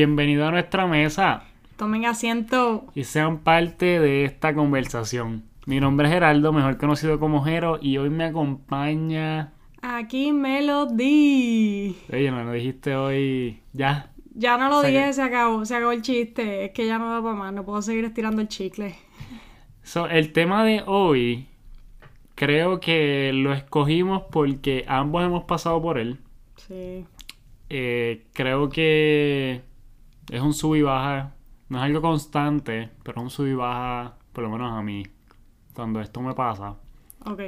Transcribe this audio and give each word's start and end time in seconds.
bienvenido 0.00 0.46
a 0.46 0.50
nuestra 0.50 0.86
mesa 0.86 1.44
Tomen 1.78 2.04
asiento. 2.04 2.84
y 2.94 3.04
sean 3.04 3.38
parte 3.38 3.98
de 3.98 4.26
esta 4.26 4.54
conversación. 4.54 5.44
Mi 5.64 5.80
nombre 5.80 6.06
es 6.06 6.12
Geraldo, 6.12 6.52
mejor 6.52 6.76
conocido 6.76 7.18
como 7.18 7.42
Jero, 7.42 7.78
y 7.80 7.96
hoy 7.96 8.10
me 8.10 8.24
acompaña... 8.24 9.54
Aquí 9.80 10.32
Melody. 10.34 11.96
Oye, 12.12 12.30
no 12.30 12.44
lo 12.44 12.52
dijiste 12.52 12.94
hoy 12.94 13.60
ya. 13.72 14.10
Ya 14.34 14.58
no 14.58 14.68
lo 14.68 14.82
dije, 14.82 15.06
que- 15.06 15.12
se 15.14 15.22
acabó, 15.22 15.64
se 15.64 15.74
acabó 15.74 15.92
el 15.92 16.02
chiste. 16.02 16.66
Es 16.66 16.72
que 16.72 16.86
ya 16.86 16.98
no 16.98 17.10
da 17.10 17.22
para 17.22 17.34
más, 17.34 17.54
no 17.54 17.64
puedo 17.64 17.80
seguir 17.80 18.04
estirando 18.04 18.42
el 18.42 18.48
chicle. 18.48 18.96
So, 19.82 20.08
el 20.08 20.30
tema 20.34 20.62
de 20.62 20.82
hoy 20.84 21.46
creo 22.34 22.80
que 22.80 23.30
lo 23.32 23.54
escogimos 23.54 24.24
porque 24.30 24.84
ambos 24.88 25.24
hemos 25.24 25.44
pasado 25.44 25.80
por 25.80 25.96
él. 25.96 26.18
Sí. 26.56 27.06
Eh, 27.70 28.26
creo 28.34 28.68
que 28.68 29.62
es 30.30 30.40
un 30.40 30.54
sub 30.54 30.74
y 30.76 30.82
baja. 30.82 31.34
No 31.68 31.78
es 31.78 31.84
algo 31.84 32.00
constante, 32.00 32.90
pero 33.02 33.20
es 33.20 33.24
un 33.24 33.30
sub 33.30 33.46
y 33.46 33.54
baja, 33.54 34.14
por 34.32 34.44
lo 34.44 34.50
menos 34.50 34.72
a 34.72 34.82
mí, 34.82 35.04
cuando 35.74 36.00
esto 36.00 36.20
me 36.20 36.34
pasa. 36.34 36.76
Ok. 37.24 37.40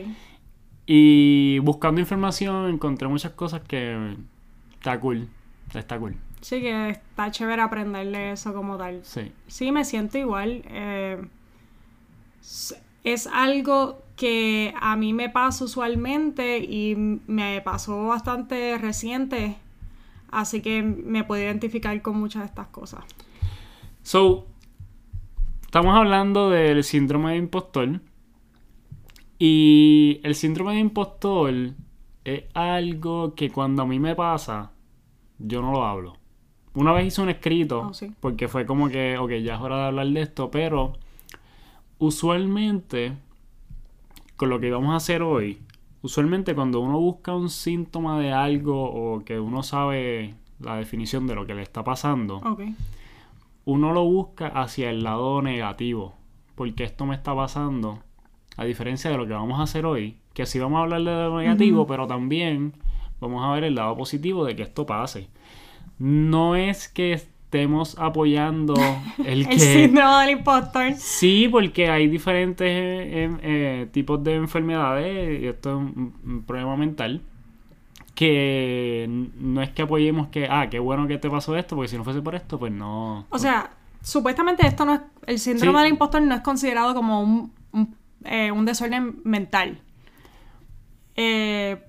Y 0.86 1.58
buscando 1.60 2.00
información 2.00 2.68
encontré 2.68 3.06
muchas 3.08 3.32
cosas 3.32 3.60
que 3.60 4.16
está 4.74 4.98
cool. 4.98 5.28
Está 5.74 5.98
cool. 5.98 6.16
Sí, 6.40 6.60
que 6.60 6.90
está 6.90 7.30
chévere 7.30 7.62
aprenderle 7.62 8.32
eso 8.32 8.54
como 8.54 8.76
tal. 8.76 9.00
Sí. 9.04 9.32
Sí, 9.46 9.70
me 9.70 9.84
siento 9.84 10.18
igual. 10.18 10.62
eh, 10.66 11.22
es 13.04 13.26
algo 13.26 14.02
que 14.16 14.74
a 14.80 14.96
mí 14.96 15.12
me 15.12 15.30
pasa 15.30 15.64
usualmente 15.64 16.58
y 16.58 16.96
me 17.26 17.60
pasó 17.60 18.06
bastante 18.06 18.76
reciente. 18.78 19.56
Así 20.30 20.60
que 20.60 20.82
me 20.82 21.24
puedo 21.24 21.42
identificar 21.42 22.00
con 22.02 22.18
muchas 22.18 22.42
de 22.42 22.46
estas 22.46 22.68
cosas. 22.68 23.04
So, 24.02 24.46
estamos 25.62 25.96
hablando 25.96 26.50
del 26.50 26.84
síndrome 26.84 27.32
de 27.32 27.36
impostor. 27.38 28.00
Y 29.38 30.20
el 30.24 30.34
síndrome 30.34 30.74
de 30.74 30.80
impostor 30.80 31.54
es 32.24 32.44
algo 32.54 33.34
que 33.34 33.50
cuando 33.50 33.82
a 33.82 33.86
mí 33.86 33.98
me 34.00 34.14
pasa, 34.16 34.72
yo 35.38 35.62
no 35.62 35.72
lo 35.72 35.84
hablo. 35.84 36.16
Una 36.74 36.92
vez 36.92 37.06
hice 37.06 37.22
un 37.22 37.28
escrito, 37.30 37.80
Oh, 37.88 37.94
sí. 37.94 38.12
porque 38.20 38.48
fue 38.48 38.66
como 38.66 38.88
que, 38.88 39.16
ok, 39.16 39.30
ya 39.42 39.54
es 39.54 39.60
hora 39.60 39.76
de 39.78 39.84
hablar 39.86 40.06
de 40.08 40.20
esto, 40.22 40.50
pero 40.50 40.94
usualmente, 41.98 43.16
con 44.36 44.50
lo 44.50 44.60
que 44.60 44.70
vamos 44.70 44.92
a 44.92 44.96
hacer 44.96 45.22
hoy, 45.22 45.60
usualmente 46.02 46.54
cuando 46.54 46.80
uno 46.80 46.98
busca 46.98 47.34
un 47.34 47.50
síntoma 47.50 48.18
de 48.20 48.32
algo 48.32 48.84
o 48.84 49.24
que 49.24 49.38
uno 49.40 49.62
sabe 49.62 50.34
la 50.60 50.76
definición 50.76 51.26
de 51.26 51.34
lo 51.34 51.46
que 51.46 51.54
le 51.54 51.62
está 51.62 51.84
pasando, 51.84 52.40
uno 53.64 53.92
lo 53.92 54.04
busca 54.04 54.48
hacia 54.48 54.90
el 54.90 55.02
lado 55.02 55.42
negativo. 55.42 56.14
Porque 56.54 56.84
esto 56.84 57.06
me 57.06 57.14
está 57.14 57.34
pasando. 57.36 58.00
A 58.56 58.64
diferencia 58.64 59.10
de 59.10 59.16
lo 59.16 59.26
que 59.26 59.32
vamos 59.32 59.60
a 59.60 59.62
hacer 59.62 59.86
hoy. 59.86 60.18
Que 60.32 60.46
sí 60.46 60.58
vamos 60.58 60.78
a 60.78 60.82
hablar 60.82 61.02
de 61.02 61.10
lo 61.10 61.38
negativo, 61.38 61.86
pero 61.86 62.06
también 62.06 62.72
vamos 63.20 63.44
a 63.44 63.52
ver 63.52 63.64
el 63.64 63.76
lado 63.76 63.96
positivo 63.96 64.44
de 64.44 64.56
que 64.56 64.62
esto 64.62 64.84
pase. 64.84 65.28
No 65.98 66.56
es 66.56 66.88
que 66.88 67.22
estemos 67.48 67.96
apoyando 67.98 68.74
el 69.24 69.48
que... 69.48 69.58
Síndrome 69.58 70.20
del 70.20 70.30
impostor. 70.38 70.92
Sí, 70.96 71.48
porque 71.50 71.88
hay 71.88 72.06
diferentes 72.06 72.68
eh, 72.68 73.22
em, 73.24 73.38
eh, 73.42 73.88
tipos 73.90 74.22
de 74.22 74.34
enfermedades, 74.34 75.40
y 75.42 75.46
esto 75.46 75.70
es 75.70 75.76
un, 75.76 76.14
un 76.24 76.42
problema 76.42 76.76
mental, 76.76 77.22
que 78.14 79.06
no 79.08 79.62
es 79.62 79.70
que 79.70 79.80
apoyemos 79.82 80.28
que, 80.28 80.46
ah, 80.50 80.68
qué 80.70 80.78
bueno 80.78 81.06
que 81.08 81.16
te 81.16 81.30
pasó 81.30 81.56
esto, 81.56 81.74
porque 81.74 81.88
si 81.88 81.96
no 81.96 82.04
fuese 82.04 82.20
por 82.20 82.34
esto, 82.34 82.58
pues 82.58 82.70
no. 82.70 83.26
O 83.30 83.38
sea, 83.38 83.70
supuestamente 84.02 84.66
esto 84.66 84.84
no 84.84 84.94
es. 84.94 85.00
El 85.26 85.38
síndrome 85.38 85.78
Sí. 85.78 85.84
del 85.84 85.92
impostor 85.92 86.20
no 86.22 86.34
es 86.34 86.40
considerado 86.42 86.94
como 86.94 87.22
un, 87.22 87.52
un, 87.72 87.94
eh, 88.24 88.50
un 88.52 88.64
desorden 88.66 89.20
mental. 89.24 89.80
Eh, 91.16 91.82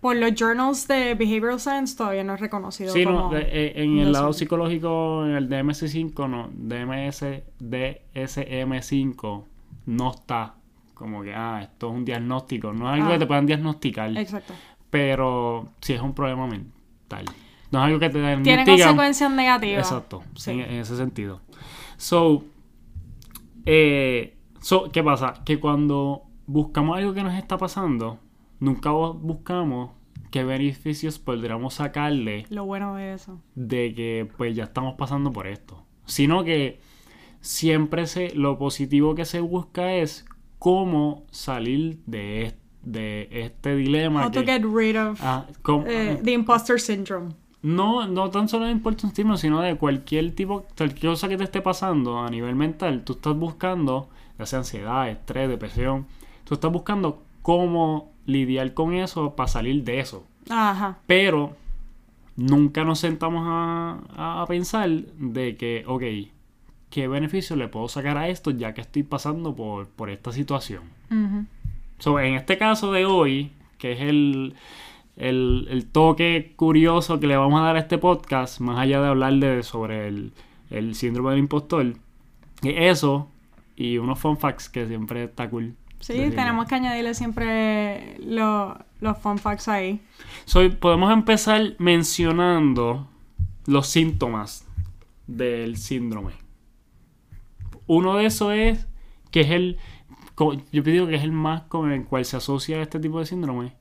por 0.00 0.16
los 0.16 0.32
journals 0.34 0.88
de 0.88 1.14
Behavioral 1.14 1.60
Science 1.60 1.96
todavía 1.96 2.24
no 2.24 2.34
es 2.34 2.40
reconocido 2.40 2.92
Sí, 2.92 3.04
como. 3.04 3.30
no, 3.32 3.36
eh, 3.36 3.72
en 3.76 3.98
el 3.98 4.12
lado 4.12 4.32
psicológico, 4.32 5.24
en 5.26 5.32
el 5.32 5.48
DMS5, 5.48 6.28
no, 6.28 6.48
DMS, 6.54 7.42
DSM5, 7.60 9.44
no 9.86 10.10
está 10.10 10.54
como 10.94 11.22
que, 11.22 11.34
ah, 11.34 11.60
esto 11.62 11.88
es 11.90 11.94
un 11.94 12.04
diagnóstico, 12.04 12.72
no 12.72 12.86
es 12.88 12.94
algo 12.94 13.08
Ah. 13.08 13.12
que 13.14 13.18
te 13.18 13.26
puedan 13.26 13.46
diagnosticar, 13.46 14.16
Exacto. 14.16 14.54
pero 14.90 15.68
sí 15.80 15.92
es 15.92 16.00
un 16.00 16.14
problema 16.14 16.46
mental. 16.46 17.24
No 17.72 17.80
es 17.80 17.84
algo 17.86 17.98
que 17.98 18.06
te 18.08 18.12
Tiene 18.20 18.36
diagnostican. 18.42 18.66
consecuencias 18.66 19.30
negativas. 19.32 19.86
Exacto, 19.90 20.22
Sí. 20.36 20.52
en, 20.52 20.60
en 20.60 20.70
ese 20.80 20.96
sentido. 20.96 21.40
So, 21.96 22.44
eh, 23.66 24.36
so, 24.60 24.90
¿qué 24.92 25.02
pasa? 25.02 25.34
Que 25.44 25.58
cuando 25.58 26.22
buscamos 26.46 26.96
algo 26.96 27.12
que 27.12 27.22
nos 27.24 27.34
está 27.34 27.58
pasando, 27.58 28.20
nunca 28.60 28.90
bu- 28.92 29.18
buscamos 29.20 29.90
qué 30.30 30.44
beneficios 30.44 31.18
podríamos 31.18 31.74
sacarle 31.74 32.46
Lo 32.50 32.64
bueno 32.64 32.96
de 32.96 33.14
eso. 33.14 33.40
de 33.54 33.94
que 33.94 34.28
pues 34.36 34.54
ya 34.56 34.64
estamos 34.64 34.94
pasando 34.96 35.32
por 35.32 35.46
esto. 35.46 35.82
Sino 36.06 36.44
que 36.44 36.80
siempre 37.40 38.06
se, 38.06 38.34
lo 38.34 38.58
positivo 38.58 39.14
que 39.14 39.24
se 39.24 39.40
busca 39.40 39.94
es 39.94 40.24
cómo 40.58 41.24
salir 41.30 41.98
de, 42.06 42.42
es- 42.46 42.54
de 42.82 43.28
este 43.30 43.76
dilema. 43.76 44.24
How 44.26 44.30
to 44.30 44.42
get 44.44 44.62
rid 44.64 44.96
of 45.00 45.20
Ah, 45.22 45.46
eh, 45.86 46.20
the 46.22 46.32
imposter 46.32 46.80
syndrome. 46.80 47.32
no, 47.62 48.06
no 48.06 48.30
tan 48.30 48.48
solo 48.48 48.66
de 48.66 48.72
Important 48.72 49.12
Stimulus, 49.12 49.40
sino 49.40 49.60
de 49.60 49.76
cualquier 49.76 50.34
tipo, 50.34 50.66
cualquier 50.76 51.12
cosa 51.12 51.28
que 51.28 51.36
te 51.38 51.44
esté 51.44 51.62
pasando 51.62 52.18
a 52.20 52.28
nivel 52.28 52.54
mental. 52.56 53.04
Tú 53.04 53.14
estás 53.14 53.34
buscando, 53.36 54.08
ya 54.38 54.44
sea 54.46 54.58
ansiedad, 54.60 55.08
estrés, 55.08 55.48
depresión, 55.48 56.06
tú 56.44 56.54
estás 56.54 56.70
buscando 56.72 57.22
cómo 57.42 58.12
lidiar 58.26 58.74
con 58.74 58.94
eso 58.94 59.34
para 59.34 59.48
salir 59.48 59.84
de 59.84 60.00
eso. 60.00 60.26
Ajá. 60.48 60.98
Pero 61.06 61.56
nunca 62.36 62.84
nos 62.84 62.98
sentamos 62.98 63.44
a, 63.46 64.42
a 64.42 64.46
pensar 64.46 64.90
de 64.90 65.56
que, 65.56 65.84
ok, 65.86 66.02
¿qué 66.90 67.08
beneficio 67.08 67.56
le 67.56 67.68
puedo 67.68 67.88
sacar 67.88 68.16
a 68.18 68.28
esto 68.28 68.50
ya 68.50 68.74
que 68.74 68.80
estoy 68.80 69.02
pasando 69.02 69.54
por, 69.54 69.88
por 69.88 70.10
esta 70.10 70.32
situación? 70.32 70.82
So, 71.98 72.20
en 72.20 72.34
este 72.34 72.58
caso 72.58 72.92
de 72.92 73.06
hoy, 73.06 73.52
que 73.78 73.92
es 73.92 74.00
el, 74.00 74.54
el, 75.16 75.66
el 75.70 75.86
toque 75.86 76.52
curioso 76.56 77.20
que 77.20 77.26
le 77.26 77.36
vamos 77.36 77.60
a 77.60 77.64
dar 77.64 77.76
a 77.76 77.80
este 77.80 77.98
podcast, 77.98 78.60
más 78.60 78.78
allá 78.78 79.00
de 79.00 79.08
hablar 79.08 79.34
de, 79.34 79.62
sobre 79.62 80.08
el, 80.08 80.32
el 80.70 80.94
síndrome 80.94 81.30
del 81.30 81.40
impostor, 81.40 81.94
es 82.62 82.74
eso 82.98 83.28
y 83.76 83.98
unos 83.98 84.18
fun 84.18 84.38
facts 84.38 84.68
que 84.68 84.86
siempre 84.86 85.24
está 85.24 85.48
cool. 85.50 85.74
Sí, 86.06 86.30
tenemos 86.36 86.66
que 86.66 86.74
añadirle 86.74 87.14
siempre 87.14 88.16
lo- 88.20 88.76
los 89.00 89.18
fun 89.18 89.38
facts 89.38 89.68
ahí. 89.68 90.00
So, 90.44 90.60
podemos 90.78 91.12
empezar 91.12 91.74
mencionando 91.78 93.08
los 93.66 93.86
síntomas 93.86 94.66
del 95.26 95.76
síndrome. 95.78 96.32
Uno 97.86 98.16
de 98.16 98.26
esos 98.26 98.52
es 98.52 98.86
que 99.30 99.40
es 99.42 99.50
el. 99.50 99.78
Yo 100.72 100.82
digo 100.82 101.06
que 101.06 101.14
es 101.14 101.22
el 101.22 101.32
más 101.32 101.62
con 101.62 101.90
el 101.92 102.04
cual 102.04 102.24
se 102.24 102.36
asocia 102.36 102.82
este 102.82 102.98
tipo 102.98 103.18
de 103.20 103.26
síndrome. 103.26 103.72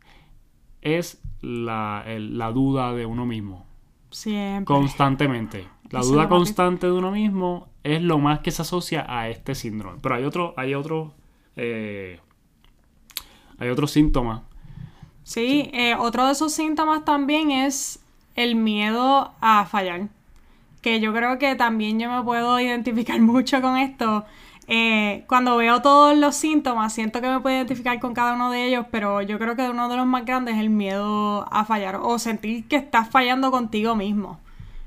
Es 0.81 1.22
la, 1.41 2.03
el- 2.06 2.38
la 2.38 2.51
duda 2.51 2.94
de 2.94 3.06
uno 3.06 3.25
mismo. 3.25 3.66
Siempre. 4.12 4.66
Constantemente. 4.66 5.67
La 5.89 6.01
duda 6.01 6.29
constante 6.29 6.88
de 6.88 6.94
uno 6.94 7.12
mismo 7.12 7.67
es 7.83 8.01
lo 8.01 8.17
más 8.19 8.39
que 8.39 8.51
se 8.51 8.62
asocia 8.62 9.06
a 9.07 9.29
este 9.29 9.56
síndrome. 9.56 10.00
Pero 10.01 10.16
hay 10.16 10.23
otro, 10.23 10.53
hay 10.57 10.73
otro. 10.73 11.13
Eh, 11.55 12.19
hay 13.57 13.69
otros 13.69 13.91
síntomas. 13.91 14.41
Sí, 15.23 15.69
eh, 15.73 15.95
otro 15.95 16.25
de 16.25 16.33
esos 16.33 16.53
síntomas 16.53 17.05
también 17.05 17.51
es 17.51 18.00
el 18.35 18.55
miedo 18.55 19.33
a 19.41 19.65
fallar. 19.65 20.09
Que 20.81 21.00
yo 21.00 21.13
creo 21.13 21.39
que 21.39 21.55
también 21.55 22.00
yo 22.00 22.11
me 22.11 22.23
puedo 22.23 22.59
identificar 22.59 23.19
mucho 23.21 23.61
con 23.61 23.77
esto. 23.77 24.25
Eh, 24.67 25.25
cuando 25.27 25.57
veo 25.57 25.81
todos 25.81 26.17
los 26.17 26.35
síntomas, 26.35 26.94
siento 26.94 27.21
que 27.21 27.27
me 27.27 27.39
puedo 27.41 27.56
identificar 27.56 27.99
con 27.99 28.13
cada 28.13 28.33
uno 28.33 28.49
de 28.49 28.65
ellos, 28.67 28.85
pero 28.91 29.21
yo 29.21 29.38
creo 29.38 29.56
que 29.56 29.69
uno 29.69 29.89
de 29.89 29.97
los 29.97 30.06
más 30.06 30.25
grandes 30.25 30.56
es 30.56 30.61
el 30.61 30.69
miedo 30.69 31.45
a 31.51 31.65
fallar 31.65 31.97
o 32.01 32.17
sentir 32.17 32.67
que 32.67 32.77
estás 32.77 33.09
fallando 33.09 33.51
contigo 33.51 33.95
mismo. 33.95 34.39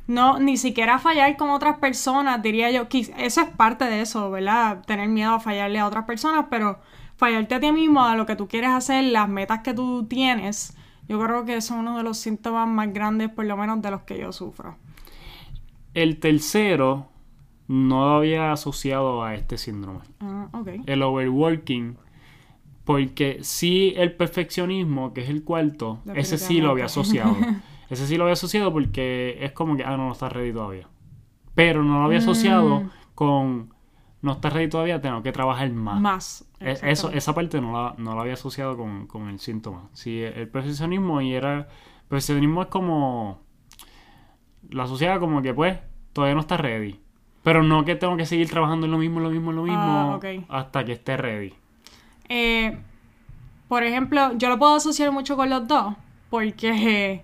No, 0.06 0.38
ni 0.38 0.56
siquiera 0.56 0.98
fallar 0.98 1.36
con 1.36 1.50
otras 1.50 1.78
personas, 1.78 2.42
diría 2.42 2.70
yo. 2.70 2.86
Eso 2.90 3.40
es 3.40 3.48
parte 3.56 3.86
de 3.86 4.02
eso, 4.02 4.30
¿verdad? 4.30 4.84
Tener 4.86 5.08
miedo 5.08 5.32
a 5.32 5.40
fallarle 5.40 5.80
a 5.80 5.86
otras 5.86 6.04
personas, 6.04 6.46
pero 6.48 6.78
fallarte 7.16 7.54
a 7.56 7.60
ti 7.60 7.72
mismo, 7.72 8.04
a 8.04 8.16
lo 8.16 8.26
que 8.26 8.36
tú 8.36 8.46
quieres 8.46 8.70
hacer, 8.70 9.04
las 9.04 9.28
metas 9.28 9.60
que 9.60 9.74
tú 9.74 10.06
tienes, 10.06 10.76
yo 11.08 11.20
creo 11.20 11.44
que 11.44 11.56
eso 11.56 11.74
es 11.74 11.80
uno 11.80 11.96
de 11.96 12.02
los 12.02 12.18
síntomas 12.18 12.68
más 12.68 12.92
grandes, 12.92 13.30
por 13.30 13.44
lo 13.46 13.56
menos 13.56 13.82
de 13.82 13.90
los 13.90 14.02
que 14.02 14.18
yo 14.18 14.32
sufro. 14.32 14.76
El 15.94 16.18
tercero 16.18 17.08
no 17.68 18.04
lo 18.06 18.16
había 18.16 18.52
asociado 18.52 19.24
a 19.24 19.34
este 19.34 19.58
síndrome. 19.58 20.00
Ah, 20.20 20.48
ok. 20.52 20.68
El 20.86 21.02
overworking. 21.02 21.96
Porque 22.84 23.38
sí 23.42 23.94
el 23.96 24.14
perfeccionismo, 24.14 25.12
que 25.12 25.22
es 25.22 25.28
el 25.28 25.42
cuarto, 25.42 26.00
ese 26.14 26.38
sí 26.38 26.60
lo 26.60 26.70
había 26.70 26.84
asociado. 26.84 27.36
Ese 27.88 28.06
sí 28.06 28.16
lo 28.16 28.24
había 28.24 28.32
asociado 28.34 28.72
porque 28.72 29.38
es 29.40 29.52
como 29.52 29.76
que, 29.76 29.84
ah, 29.84 29.96
no, 29.96 30.06
no 30.06 30.12
está 30.12 30.28
ready 30.28 30.52
todavía. 30.52 30.88
Pero 31.54 31.82
no 31.82 32.00
lo 32.00 32.04
había 32.06 32.18
asociado 32.18 32.84
con 33.14 33.72
no 34.22 34.32
estar 34.32 34.52
ready 34.52 34.68
todavía, 34.68 35.00
tengo 35.00 35.22
que 35.22 35.32
trabajar 35.32 35.70
más. 35.70 36.00
Más. 36.00 36.48
E- 36.60 36.76
Eso, 36.82 37.10
esa 37.10 37.34
parte 37.34 37.60
no 37.60 37.72
la, 37.72 37.94
no 37.98 38.14
la 38.14 38.22
había 38.22 38.34
asociado 38.34 38.76
con, 38.76 39.06
con 39.06 39.28
el 39.28 39.38
síntoma. 39.38 39.88
Sí, 39.92 40.20
el 40.22 40.48
perfeccionismo 40.48 41.20
y 41.20 41.34
era. 41.34 41.68
Perfeccionismo 42.08 42.62
es 42.62 42.68
como. 42.68 43.40
La 44.70 44.84
asociaba 44.84 45.20
como 45.20 45.42
que, 45.42 45.54
pues, 45.54 45.78
todavía 46.12 46.34
no 46.34 46.40
está 46.40 46.56
ready. 46.56 47.00
Pero 47.44 47.62
no 47.62 47.84
que 47.84 47.94
tengo 47.94 48.16
que 48.16 48.26
seguir 48.26 48.50
trabajando 48.50 48.86
en 48.86 48.92
lo 48.92 48.98
mismo, 48.98 49.20
lo 49.20 49.30
mismo, 49.30 49.50
en 49.50 49.56
lo 49.56 49.62
mismo. 49.62 50.10
Ah, 50.12 50.16
ok. 50.16 50.24
Hasta 50.48 50.84
que 50.84 50.92
esté 50.92 51.16
ready. 51.16 51.54
Eh, 52.28 52.76
por 53.68 53.84
ejemplo, 53.84 54.32
yo 54.36 54.48
lo 54.48 54.58
puedo 54.58 54.74
asociar 54.74 55.12
mucho 55.12 55.36
con 55.36 55.48
los 55.50 55.68
dos, 55.68 55.94
porque 56.30 57.22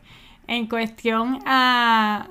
en 0.52 0.66
cuestión 0.66 1.38
a, 1.46 2.28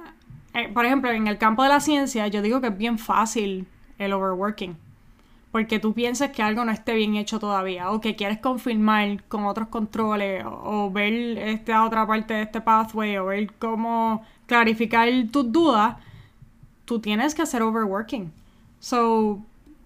eh, 0.54 0.70
por 0.70 0.86
ejemplo, 0.86 1.10
en 1.10 1.26
el 1.26 1.40
campo 1.40 1.64
de 1.64 1.70
la 1.70 1.80
ciencia, 1.80 2.28
yo 2.28 2.44
digo 2.44 2.62
que 2.62 2.68
es 2.68 2.78
bien 2.78 3.00
fácil 3.00 3.66
el 3.98 4.14
overworking, 4.14 4.78
porque 5.52 5.80
tú 5.80 5.94
piensas 5.94 6.30
que 6.30 6.44
algo 6.44 6.64
no 6.64 6.72
esté 6.72 6.94
bien 6.94 7.16
hecho 7.16 7.40
todavía, 7.40 7.90
o 7.90 8.00
que 8.00 8.16
quieres 8.16 8.38
confirmar 8.38 9.24
con 9.24 9.46
otros 9.46 9.70
controles, 9.70 10.46
o, 10.46 10.92
ver 10.92 11.14
esta 11.40 11.84
otra 11.84 12.06
parte 12.06 12.36
de 12.36 12.44
este 12.44 12.62
pathway, 12.62 13.18
o 13.18 13.26
ver 13.26 13.52
cómo 13.54 14.24
clarificar 14.46 15.10
tus 15.32 15.52
dudas, 15.52 15.96
tú 16.86 17.00
tienes 17.00 17.34
que 17.34 17.42
hacer 17.42 17.64
overworking. 17.64 18.32
So, 18.80 19.40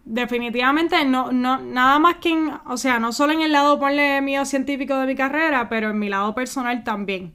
definitivamente 0.04 1.06
no, 1.06 1.31
no, 1.31 1.60
nada 1.60 2.00
más 2.00 2.16
que 2.16 2.31
en, 2.31 2.52
o 2.66 2.76
sea, 2.76 3.00
no 3.00 3.14
solo 3.14 3.31
en 3.31 3.44
el 3.44 3.54
lado 3.54 3.80
ponle 3.80 4.22
mío 4.22 4.44
científico 4.44 4.98
de 4.98 5.08
mi 5.08 5.16
carrera, 5.16 5.70
pero 5.70 5.92
en 5.92 6.00
mi 6.00 6.10
lado 6.10 6.36
personal 6.36 6.84
también. 6.84 7.34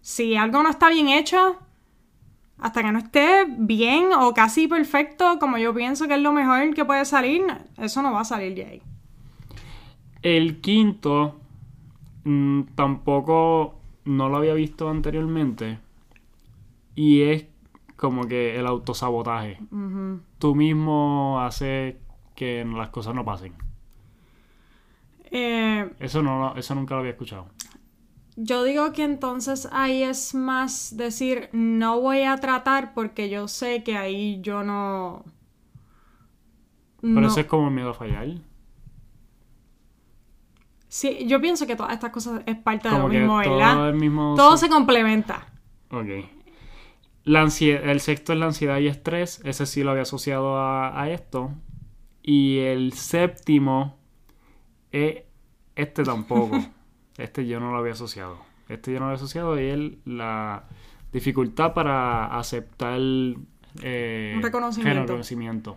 Si 0.00 0.36
algo 0.36 0.62
no 0.62 0.70
está 0.70 0.88
bien 0.88 1.08
hecho, 1.08 1.58
hasta 2.58 2.82
que 2.82 2.92
no 2.92 2.98
esté 2.98 3.46
bien 3.48 4.12
o 4.18 4.32
casi 4.34 4.66
perfecto, 4.68 5.38
como 5.38 5.58
yo 5.58 5.74
pienso 5.74 6.08
que 6.08 6.14
es 6.14 6.20
lo 6.20 6.32
mejor 6.32 6.74
que 6.74 6.84
puede 6.84 7.04
salir, 7.04 7.42
eso 7.78 8.02
no 8.02 8.12
va 8.12 8.20
a 8.20 8.24
salir 8.24 8.54
de 8.54 8.64
ahí. 8.64 8.82
El 10.22 10.60
quinto. 10.60 11.40
mm, 12.24 12.62
tampoco. 12.74 13.76
No 14.04 14.28
lo 14.28 14.38
había 14.38 14.54
visto 14.54 14.88
anteriormente. 14.88 15.78
Y 16.94 17.22
es 17.22 17.46
como 17.96 18.26
que 18.26 18.58
el 18.58 18.66
autosabotaje. 18.66 19.58
Tú 20.38 20.54
mismo 20.54 21.38
haces 21.40 21.96
que 22.34 22.64
las 22.64 22.88
cosas 22.88 23.14
no 23.14 23.24
pasen. 23.24 23.52
Eh, 25.30 25.88
Eso 26.00 26.22
no 26.22 26.56
eso 26.56 26.74
nunca 26.74 26.94
lo 26.94 27.00
había 27.00 27.12
escuchado. 27.12 27.46
Yo 28.36 28.64
digo 28.64 28.92
que 28.92 29.02
entonces 29.04 29.68
ahí 29.72 30.02
es 30.02 30.34
más 30.34 30.96
decir, 30.96 31.48
no 31.52 32.00
voy 32.00 32.22
a 32.22 32.36
tratar 32.36 32.94
porque 32.94 33.28
yo 33.28 33.48
sé 33.48 33.82
que 33.82 33.96
ahí 33.96 34.40
yo 34.40 34.62
no... 34.62 35.24
Pero 37.02 37.26
eso 37.26 37.40
es 37.40 37.46
como 37.46 37.68
el 37.68 37.74
miedo 37.74 37.90
a 37.90 37.94
fallar. 37.94 38.28
Sí, 40.88 41.24
yo 41.26 41.40
pienso 41.40 41.66
que 41.66 41.76
todas 41.76 41.92
estas 41.92 42.10
cosas 42.10 42.42
es 42.46 42.56
parte 42.56 42.88
de 42.88 42.94
Como 42.94 43.06
lo 43.08 43.12
que 43.12 43.18
mismo, 43.20 43.42
todo 43.42 43.56
¿verdad? 43.58 43.92
mismo. 43.94 44.34
Todo 44.36 44.56
se 44.56 44.68
complementa. 44.68 45.46
Ok. 45.90 46.06
La 47.24 47.44
ansie- 47.44 47.80
el 47.82 48.00
sexto 48.00 48.32
es 48.32 48.38
la 48.38 48.46
ansiedad 48.46 48.78
y 48.78 48.88
estrés. 48.88 49.40
Ese 49.44 49.66
sí 49.66 49.82
lo 49.84 49.90
había 49.92 50.02
asociado 50.02 50.58
a, 50.58 51.00
a 51.00 51.10
esto. 51.10 51.52
Y 52.22 52.58
el 52.58 52.92
séptimo 52.92 53.98
es 54.90 55.22
este 55.76 56.02
tampoco. 56.02 56.58
este 57.22 57.46
yo 57.46 57.60
no 57.60 57.70
lo 57.72 57.78
había 57.78 57.92
asociado. 57.92 58.38
Este 58.68 58.92
yo 58.92 58.98
no 59.00 59.06
lo 59.06 59.10
había 59.12 59.16
asociado 59.22 59.60
y 59.60 59.64
es 59.64 59.78
la 60.06 60.64
dificultad 61.12 61.74
para 61.74 62.26
aceptar 62.38 62.98
eh, 63.82 64.32
Un 64.36 64.42
reconocimiento. 64.42 65.02
reconocimiento. 65.02 65.76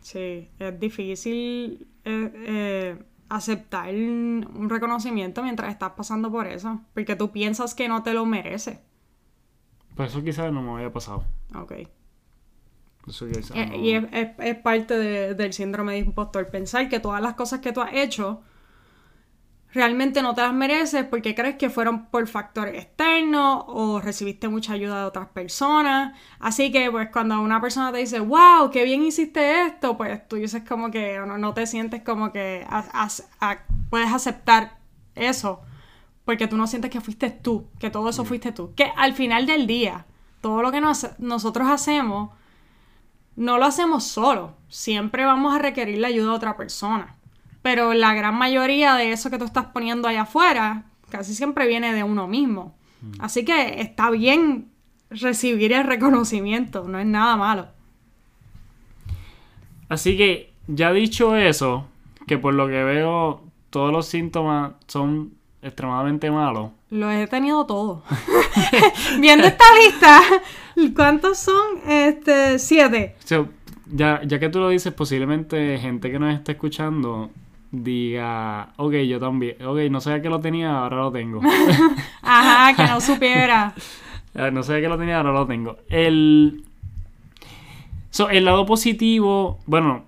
Sí, 0.00 0.48
es 0.58 0.80
difícil 0.80 1.86
eh, 2.04 2.32
eh, 2.46 3.02
aceptar 3.28 3.88
un 3.94 4.68
reconocimiento 4.70 5.42
mientras 5.42 5.70
estás 5.70 5.92
pasando 5.92 6.30
por 6.30 6.46
eso, 6.46 6.80
porque 6.94 7.14
tú 7.16 7.30
piensas 7.30 7.74
que 7.74 7.88
no 7.88 8.02
te 8.02 8.14
lo 8.14 8.24
mereces. 8.26 8.78
Pues 9.94 10.10
eso 10.10 10.22
quizás 10.22 10.52
no 10.52 10.62
me 10.62 10.70
había 10.72 10.92
pasado. 10.92 11.24
Ok. 11.54 11.72
Eso 13.06 13.26
quizás 13.26 13.52
Eh, 13.56 13.66
no- 13.66 13.76
Y 13.76 13.92
es, 13.92 14.04
es- 14.12 14.30
es 14.38 14.56
parte 14.56 14.96
de- 14.98 15.34
del 15.34 15.52
síndrome 15.52 15.92
de 15.92 15.98
impostor, 15.98 16.46
pensar 16.50 16.88
que 16.88 17.00
todas 17.00 17.20
las 17.22 17.34
cosas 17.34 17.60
que 17.60 17.72
tú 17.72 17.80
has 17.80 17.92
hecho 17.94 18.42
realmente 19.72 20.22
no 20.22 20.34
te 20.34 20.40
las 20.40 20.54
mereces 20.54 21.04
porque 21.04 21.34
crees 21.34 21.56
que 21.56 21.68
fueron 21.70 22.06
por 22.06 22.26
factores 22.26 22.74
externos 22.82 23.64
o 23.66 24.00
recibiste 24.00 24.48
mucha 24.48 24.72
ayuda 24.72 25.00
de 25.00 25.04
otras 25.06 25.28
personas. 25.28 26.16
Así 26.38 26.72
que 26.72 26.90
pues 26.90 27.10
cuando 27.12 27.40
una 27.40 27.60
persona 27.60 27.92
te 27.92 27.98
dice, 27.98 28.20
wow, 28.20 28.70
qué 28.70 28.84
bien 28.84 29.02
hiciste 29.04 29.66
esto, 29.66 29.96
pues 29.96 30.26
tú 30.26 30.36
dices 30.36 30.62
como 30.66 30.90
que 30.90 31.18
no, 31.26 31.36
no 31.38 31.54
te 31.54 31.66
sientes 31.66 32.02
como 32.02 32.32
que 32.32 32.66
a- 32.68 33.08
puedes 33.90 34.12
aceptar 34.12 34.78
eso 35.14 35.60
porque 36.24 36.46
tú 36.46 36.56
no 36.56 36.66
sientes 36.66 36.90
que 36.90 37.00
fuiste 37.00 37.30
tú, 37.30 37.68
que 37.78 37.90
todo 37.90 38.08
eso 38.10 38.24
fuiste 38.24 38.52
tú. 38.52 38.74
Que 38.74 38.92
al 38.96 39.14
final 39.14 39.46
del 39.46 39.66
día, 39.66 40.06
todo 40.40 40.62
lo 40.62 40.70
que 40.72 40.80
nos- 40.80 41.08
nosotros 41.18 41.68
hacemos 41.68 42.30
no 43.36 43.58
lo 43.58 43.64
hacemos 43.66 44.04
solo. 44.04 44.56
Siempre 44.68 45.24
vamos 45.24 45.54
a 45.54 45.58
requerir 45.58 45.98
la 45.98 46.08
ayuda 46.08 46.30
de 46.30 46.36
otra 46.36 46.56
persona. 46.56 47.14
Pero 47.62 47.94
la 47.94 48.14
gran 48.14 48.36
mayoría 48.36 48.94
de 48.94 49.12
eso 49.12 49.30
que 49.30 49.38
tú 49.38 49.44
estás 49.44 49.66
poniendo 49.66 50.08
allá 50.08 50.22
afuera 50.22 50.84
casi 51.10 51.34
siempre 51.34 51.66
viene 51.66 51.92
de 51.92 52.02
uno 52.02 52.28
mismo. 52.28 52.74
Así 53.18 53.44
que 53.44 53.80
está 53.80 54.10
bien 54.10 54.68
recibir 55.10 55.72
el 55.72 55.84
reconocimiento, 55.84 56.84
no 56.88 56.98
es 56.98 57.06
nada 57.06 57.36
malo. 57.36 57.68
Así 59.88 60.16
que, 60.16 60.52
ya 60.66 60.92
dicho 60.92 61.36
eso, 61.36 61.86
que 62.26 62.38
por 62.38 62.54
lo 62.54 62.66
que 62.66 62.84
veo 62.84 63.42
todos 63.70 63.92
los 63.92 64.06
síntomas 64.06 64.72
son 64.86 65.32
extremadamente 65.62 66.30
malos. 66.30 66.70
Lo 66.90 67.10
he 67.10 67.26
tenido 67.26 67.66
todo. 67.66 68.02
Viendo 69.20 69.46
esta 69.46 69.64
lista, 69.82 70.20
¿cuántos 70.94 71.38
son? 71.38 71.78
Este, 71.86 72.58
siete. 72.58 73.16
Ya, 73.90 74.20
ya 74.24 74.38
que 74.38 74.48
tú 74.48 74.58
lo 74.58 74.68
dices, 74.68 74.92
posiblemente 74.92 75.78
gente 75.78 76.10
que 76.10 76.18
nos 76.18 76.34
esté 76.34 76.52
escuchando 76.52 77.30
diga, 77.70 78.72
ok, 78.76 78.92
yo 79.08 79.20
también, 79.20 79.56
ok, 79.64 79.78
no 79.90 80.00
sabía 80.00 80.22
que 80.22 80.30
lo 80.30 80.40
tenía, 80.40 80.78
ahora 80.78 80.96
lo 80.96 81.12
tengo. 81.12 81.40
Ajá, 82.22 82.74
que 82.74 82.90
no 82.90 83.00
supiera. 83.00 83.74
Ah, 84.34 84.52
no 84.52 84.62
sabía 84.62 84.82
que 84.82 84.88
lo 84.88 84.98
tenía, 84.98 85.16
ahora 85.16 85.32
lo 85.32 85.46
tengo. 85.46 85.78
El, 85.88 86.62
so, 88.10 88.28
el 88.28 88.44
lado 88.44 88.66
positivo, 88.66 89.58
bueno, 89.66 90.04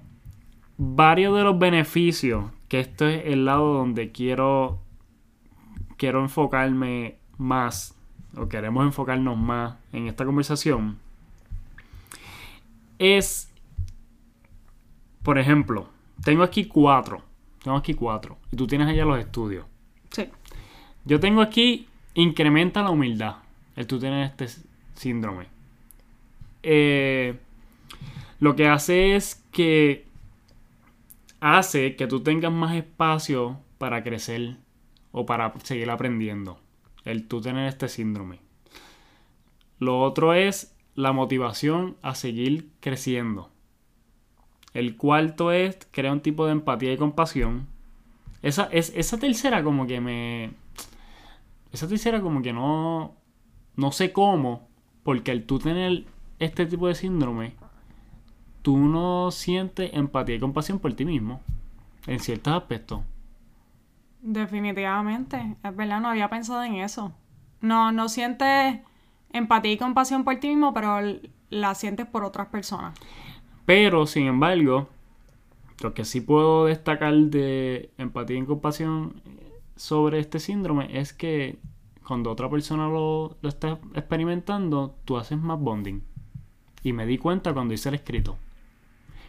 varios 0.77 1.37
de 1.37 1.43
los 1.43 1.59
beneficios, 1.59 2.45
que 2.69 2.81
esto 2.81 3.09
es 3.09 3.23
el 3.25 3.45
lado 3.45 3.73
donde 3.73 4.13
quiero, 4.13 4.79
quiero 5.97 6.21
enfocarme 6.21 7.17
más, 7.39 7.97
o 8.37 8.49
queremos 8.49 8.85
enfocarnos 8.85 9.37
más 9.37 9.75
en 9.93 10.07
esta 10.07 10.25
conversación, 10.25 10.99
es, 13.01 13.51
por 15.25 15.39
ejemplo, 15.39 15.89
tengo 16.23 16.45
aquí 16.45 16.67
cuatro, 16.67 17.23
tengo 17.63 17.77
aquí 17.77 17.95
cuatro, 17.95 18.39
y 18.51 18.57
tú 18.57 18.67
tienes 18.67 18.89
allá 18.89 19.05
los 19.05 19.19
estudios. 19.19 19.67
Sí. 20.11 20.29
Yo 21.05 21.21
tengo 21.21 21.41
aquí, 21.41 21.89
incrementa 22.15 22.83
la 22.83 22.91
humildad, 22.91 23.37
el 23.77 23.87
tú 23.87 23.99
tienes 23.99 24.31
este 24.31 24.63
síndrome. 24.95 25.47
Eh, 26.63 27.39
lo 28.39 28.57
que 28.57 28.69
hace 28.69 29.17
es 29.17 29.43
que 29.53 30.07
hace 31.41 31.97
que 31.97 32.07
tú 32.07 32.21
tengas 32.21 32.53
más 32.53 32.75
espacio 32.75 33.59
para 33.79 34.03
crecer 34.03 34.57
o 35.13 35.27
para 35.27 35.55
seguir 35.63 35.91
aprendiendo. 35.91 36.61
El 37.05 37.27
tú 37.27 37.41
tener 37.41 37.67
este 37.67 37.89
síndrome. 37.89 38.41
Lo 39.79 40.01
otro 40.01 40.35
es 40.35 40.77
la 40.95 41.13
motivación 41.13 41.97
a 42.03 42.15
seguir 42.15 42.69
creciendo. 42.81 43.51
El 44.75 44.97
cuarto 44.97 45.53
es 45.53 45.79
crear 45.91 46.13
un 46.13 46.21
tipo 46.21 46.47
de 46.47 46.53
empatía 46.53 46.93
y 46.93 46.97
compasión. 46.97 47.67
Esa, 48.43 48.69
es, 48.73 48.93
esa 48.95 49.19
tercera 49.19 49.63
como 49.63 49.87
que 49.87 50.01
me... 50.01 50.53
Esa 51.73 51.89
tercera 51.89 52.21
como 52.21 52.43
que 52.43 52.53
no... 52.53 53.15
No 53.77 53.93
sé 53.93 54.13
cómo. 54.13 54.69
Porque 55.03 55.31
al 55.31 55.45
tú 55.45 55.59
tener 55.59 56.05
este 56.39 56.67
tipo 56.67 56.87
de 56.87 56.95
síndrome, 56.95 57.55
tú 58.63 58.77
no 58.77 59.31
sientes 59.31 59.91
empatía 59.93 60.37
y 60.37 60.41
compasión 60.41 60.79
por 60.79 60.93
ti 60.95 61.05
mismo. 61.05 61.41
En 62.07 62.21
ciertos 62.21 62.55
aspectos. 62.55 63.01
Definitivamente, 64.23 65.57
es 65.63 65.77
verdad, 65.77 66.01
no 66.01 66.09
había 66.09 66.29
pensado 66.29 66.63
en 66.63 66.77
eso. 66.77 67.13
No, 67.61 67.91
no 67.93 68.09
sientes 68.09 68.81
empatía 69.33 69.73
y 69.73 69.79
compasión 69.79 70.25
por 70.25 70.37
ti 70.37 70.49
mismo, 70.49 70.75
pero 70.75 70.99
la 71.49 71.75
sientes 71.75 72.07
por 72.07 72.25
otras 72.25 72.49
personas. 72.49 72.99
Pero, 73.71 74.05
sin 74.07 74.27
embargo, 74.27 74.89
lo 75.81 75.95
que 75.95 76.05
sí 76.05 76.21
puedo 76.21 76.65
destacar 76.65 77.15
de 77.15 77.91
empatía 77.99 78.37
y 78.37 78.45
compasión 78.45 79.23
sobre 79.77 80.19
este 80.19 80.41
síndrome 80.41 80.99
es 80.99 81.13
que 81.13 81.57
cuando 82.05 82.33
otra 82.33 82.51
persona 82.51 82.89
lo, 82.89 83.37
lo 83.41 83.49
está 83.49 83.79
experimentando, 83.95 84.97
tú 85.05 85.19
haces 85.19 85.39
más 85.39 85.61
bonding. 85.61 86.03
Y 86.83 86.93
me 86.93 87.07
di 87.07 87.17
cuenta 87.17 87.53
cuando 87.55 87.73
hice 87.73 87.91
el 87.91 87.95
escrito. 87.95 88.37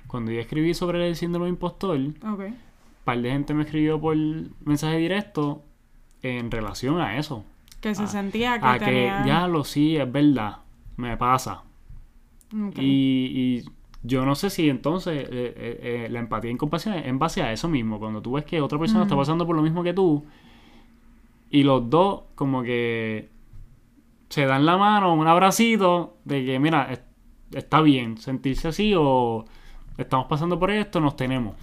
Cuando 0.08 0.32
yo 0.32 0.40
escribí 0.40 0.74
sobre 0.74 1.08
el 1.08 1.16
síndrome 1.16 1.48
impostor, 1.48 1.96
un 1.98 2.16
par 3.06 3.22
de 3.22 3.30
gente 3.30 3.54
me 3.54 3.62
escribió 3.62 4.02
por 4.02 4.18
mensaje 4.66 4.98
directo 4.98 5.62
en 6.24 6.50
relación 6.50 7.00
a 7.00 7.20
eso. 7.20 7.46
Que 7.80 7.94
se 7.94 8.04
Ah, 8.04 8.08
sentía 8.08 8.60
que 8.60 8.66
A 8.66 8.80
que 8.80 9.06
ya 9.28 9.48
lo 9.48 9.64
sí, 9.64 9.98
es 9.98 10.12
verdad, 10.12 10.62
me 10.98 11.16
pasa. 11.16 11.62
Ok. 12.52 12.80
Y, 12.80 13.62
y 13.62 13.66
yo 14.04 14.26
no 14.26 14.36
sé 14.36 14.50
si 14.50 14.70
entonces 14.70 15.26
eh, 15.26 15.30
eh, 15.32 16.06
eh, 16.06 16.10
la 16.10 16.20
empatía 16.20 16.52
y 16.52 16.58
compasión 16.58 16.96
es 16.96 17.06
en 17.06 17.20
base 17.20 17.42
a 17.44 17.52
eso 17.52 17.68
mismo. 17.68 18.00
Cuando 18.00 18.22
tú 18.22 18.34
ves 18.34 18.46
que 18.46 18.62
otra 18.62 18.80
persona 18.80 19.04
está 19.04 19.16
pasando 19.16 19.46
por 19.46 19.56
lo 19.56 19.62
mismo 19.62 19.84
que 19.84 19.94
tú 19.94 20.26
y 21.50 21.64
los 21.64 21.90
dos 21.90 22.24
como 22.36 22.64
que 22.64 23.30
se 24.30 24.46
dan 24.46 24.66
la 24.66 24.78
mano, 24.78 25.14
un 25.14 25.28
abracito 25.28 26.18
de 26.24 26.46
que 26.46 26.60
mira, 26.60 26.92
es- 26.92 27.02
está 27.54 27.82
bien 27.82 28.18
sentirse 28.18 28.70
así 28.70 28.94
o 28.98 29.46
estamos 29.98 30.28
pasando 30.28 30.58
por 30.58 30.72
esto, 30.72 31.00
nos 31.02 31.16
tenemos. 31.16 31.56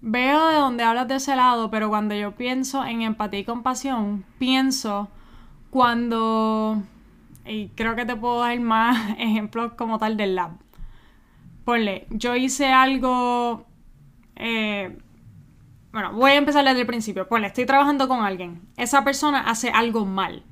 Veo 0.00 0.46
de 0.48 0.54
donde 0.56 0.84
hablas 0.84 1.08
de 1.08 1.16
ese 1.16 1.36
lado, 1.36 1.70
pero 1.70 1.88
cuando 1.90 2.14
yo 2.14 2.32
pienso 2.34 2.84
en 2.84 3.02
empatía 3.02 3.40
y 3.40 3.44
compasión, 3.44 4.24
pienso 4.38 5.08
cuando... 5.70 6.82
Y 7.46 7.68
creo 7.68 7.94
que 7.96 8.04
te 8.04 8.16
puedo 8.16 8.40
dar 8.40 8.58
más 8.60 9.10
ejemplos 9.18 9.72
como 9.74 9.98
tal 9.98 10.16
del 10.16 10.34
lab. 10.34 10.52
Ponle, 11.68 12.06
yo 12.08 12.34
hice 12.34 12.72
algo... 12.72 13.66
eh, 14.36 14.96
bueno, 15.92 16.14
voy 16.14 16.30
a 16.30 16.36
empezar 16.36 16.64
desde 16.64 16.80
el 16.80 16.86
principio. 16.86 17.28
Ponle, 17.28 17.48
estoy 17.48 17.66
trabajando 17.66 18.08
con 18.08 18.24
alguien. 18.24 18.62
Esa 18.78 19.04
persona 19.04 19.40
hace 19.40 19.68
algo 19.68 20.06
mal. 20.06 20.44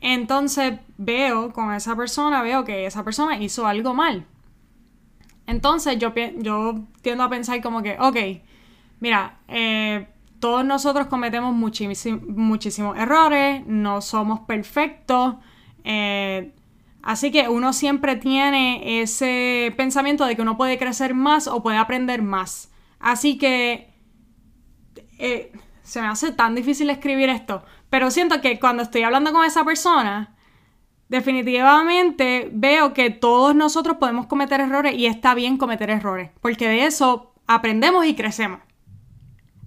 Entonces 0.00 0.74
veo 0.98 1.52
con 1.52 1.72
esa 1.74 1.96
persona, 1.96 2.42
veo 2.42 2.62
que 2.62 2.86
esa 2.86 3.02
persona 3.02 3.38
hizo 3.40 3.66
algo 3.66 3.92
mal. 3.92 4.24
Entonces 5.48 5.98
yo, 5.98 6.14
yo 6.36 6.84
tiendo 7.02 7.24
a 7.24 7.28
pensar 7.28 7.60
como 7.60 7.82
que, 7.82 7.96
ok, 7.98 8.16
mira, 9.00 9.38
eh, 9.48 10.06
todos 10.38 10.64
nosotros 10.64 11.08
cometemos 11.08 11.52
muchísim- 11.52 12.24
muchísimos 12.28 12.96
errores, 12.96 13.66
no 13.66 14.00
somos 14.00 14.38
perfectos, 14.46 15.34
eh, 15.82 16.52
así 17.04 17.30
que 17.30 17.48
uno 17.48 17.72
siempre 17.72 18.16
tiene 18.16 19.02
ese 19.02 19.72
pensamiento 19.76 20.24
de 20.24 20.34
que 20.34 20.42
uno 20.42 20.56
puede 20.56 20.78
crecer 20.78 21.14
más 21.14 21.46
o 21.46 21.62
puede 21.62 21.76
aprender 21.76 22.22
más. 22.22 22.72
Así 22.98 23.38
que 23.38 23.94
eh, 25.18 25.52
se 25.82 26.00
me 26.00 26.08
hace 26.08 26.32
tan 26.32 26.54
difícil 26.54 26.90
escribir 26.90 27.28
esto, 27.28 27.62
pero 27.90 28.10
siento 28.10 28.40
que 28.40 28.58
cuando 28.58 28.82
estoy 28.82 29.02
hablando 29.02 29.32
con 29.32 29.44
esa 29.44 29.64
persona, 29.64 30.34
definitivamente 31.08 32.50
veo 32.52 32.94
que 32.94 33.10
todos 33.10 33.54
nosotros 33.54 33.98
podemos 33.98 34.26
cometer 34.26 34.60
errores 34.60 34.94
y 34.96 35.06
está 35.06 35.34
bien 35.34 35.58
cometer 35.58 35.90
errores, 35.90 36.30
porque 36.40 36.66
de 36.66 36.86
eso 36.86 37.34
aprendemos 37.46 38.06
y 38.06 38.14
crecemos. 38.14 38.60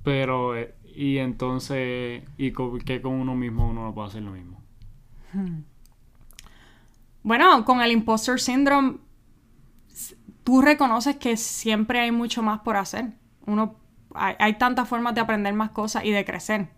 Pero, 0.04 0.58
eh, 0.58 0.74
y 0.84 1.20
entonces, 1.20 2.24
¿y 2.38 2.52
que 2.52 3.02
con 3.02 3.14
uno 3.14 3.36
mismo 3.36 3.70
uno 3.70 3.84
no 3.84 3.94
puede 3.94 4.08
hacer 4.08 4.24
lo 4.24 4.32
mismo? 4.32 4.64
Bueno, 7.28 7.66
con 7.66 7.82
el 7.82 7.92
imposter 7.92 8.40
syndrome, 8.40 9.00
tú 10.46 10.62
reconoces 10.62 11.18
que 11.18 11.36
siempre 11.36 12.00
hay 12.00 12.10
mucho 12.10 12.42
más 12.42 12.62
por 12.62 12.78
hacer. 12.78 13.16
Uno, 13.46 13.76
hay, 14.16 14.54
tantas 14.54 14.88
formas 14.88 15.14
de 15.14 15.20
aprender 15.20 15.54
más 15.54 15.72
cosas 15.72 16.06
y 16.06 16.12
de 16.12 16.24
crecer. 16.24 16.70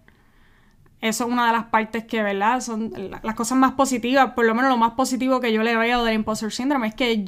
Eso 1.02 1.26
es 1.26 1.32
una 1.32 1.46
de 1.46 1.52
las 1.54 1.66
partes 1.66 2.06
que, 2.06 2.24
¿verdad? 2.24 2.62
Son 2.62 2.92
la- 3.12 3.22
las 3.22 3.36
cosas 3.36 3.60
más 3.60 3.74
positivas, 3.74 4.32
por 4.34 4.44
lo 4.44 4.56
menos 4.56 4.72
lo 4.72 4.78
más 4.78 4.94
positivo 4.94 5.40
que 5.40 5.54
yo 5.54 5.62
le 5.62 5.78
veo 5.78 6.04
del 6.04 6.16
imposter 6.16 6.52
syndrome 6.52 6.88
es 6.88 6.96
que 6.96 7.24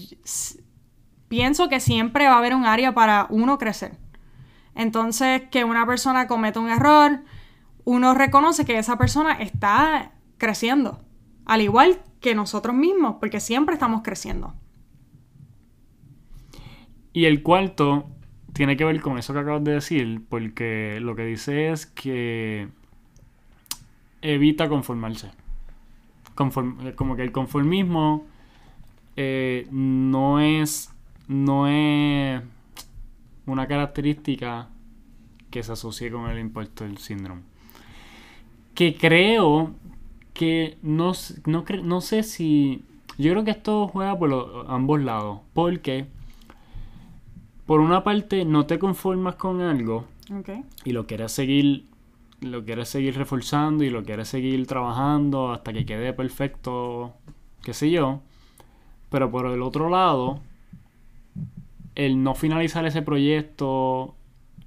pienso 1.27 1.69
que 1.69 1.79
siempre 1.79 2.25
va 2.25 2.33
a 2.33 2.37
haber 2.39 2.55
un 2.55 2.65
área 2.65 2.95
para 2.95 3.27
uno 3.29 3.59
crecer. 3.59 3.99
Entonces, 4.73 5.43
que 5.51 5.63
una 5.63 5.85
persona 5.85 6.25
cometa 6.25 6.59
un 6.59 6.71
error, 6.71 7.21
uno 7.85 8.15
reconoce 8.15 8.65
que 8.65 8.79
esa 8.79 8.97
persona 8.97 9.33
está 9.33 10.13
creciendo, 10.39 11.05
al 11.45 11.61
igual 11.61 12.01
que 12.21 12.35
nosotros 12.35 12.75
mismos, 12.75 13.15
porque 13.19 13.39
siempre 13.39 13.73
estamos 13.73 14.01
creciendo. 14.03 14.53
Y 17.13 17.25
el 17.25 17.43
cuarto 17.43 18.07
tiene 18.53 18.77
que 18.77 18.85
ver 18.85 19.01
con 19.01 19.17
eso 19.17 19.33
que 19.33 19.39
acabas 19.39 19.63
de 19.63 19.73
decir, 19.73 20.21
porque 20.29 20.99
lo 21.01 21.15
que 21.15 21.25
dice 21.25 21.71
es 21.71 21.85
que 21.85 22.69
evita 24.21 24.69
conformarse. 24.69 25.31
Conform- 26.35 26.95
como 26.95 27.15
que 27.15 27.23
el 27.23 27.31
conformismo 27.31 28.25
eh, 29.17 29.67
no 29.71 30.39
es 30.39 30.89
no 31.27 31.67
es 31.67 32.41
una 33.45 33.67
característica 33.67 34.69
que 35.49 35.63
se 35.63 35.71
asocie 35.73 36.11
con 36.11 36.29
el 36.29 36.39
impuesto 36.39 36.83
del 36.83 36.97
síndrome. 36.97 37.41
Que 38.75 38.95
creo 38.95 39.73
que 40.33 40.77
no, 40.81 41.13
no, 41.45 41.65
no 41.83 42.01
sé 42.01 42.23
si... 42.23 42.83
Yo 43.17 43.31
creo 43.31 43.43
que 43.43 43.51
esto 43.51 43.87
juega 43.87 44.17
por 44.17 44.29
los- 44.29 44.65
ambos 44.69 45.01
lados. 45.01 45.39
Porque 45.53 46.05
por 47.65 47.79
una 47.79 48.03
parte 48.03 48.45
no 48.45 48.65
te 48.65 48.79
conformas 48.79 49.35
con 49.35 49.61
algo 49.61 50.05
y 50.85 50.91
lo 50.91 51.07
quieres 51.07 51.31
seguir 51.31 51.85
lo 52.41 52.65
quieres 52.65 52.89
seguir 52.89 53.15
reforzando 53.17 53.83
y 53.83 53.91
lo 53.91 54.03
quieres 54.03 54.27
seguir 54.29 54.65
trabajando 54.65 55.51
hasta 55.51 55.73
que 55.73 55.85
quede 55.85 56.11
perfecto, 56.11 57.13
qué 57.61 57.71
sé 57.73 57.91
yo. 57.91 58.21
Pero 59.11 59.29
por 59.29 59.45
el 59.45 59.61
otro 59.61 59.89
lado, 59.89 60.39
el 61.95 62.23
no 62.23 62.35
finalizar 62.35 62.85
ese 62.85 63.01
proyecto, 63.01 64.15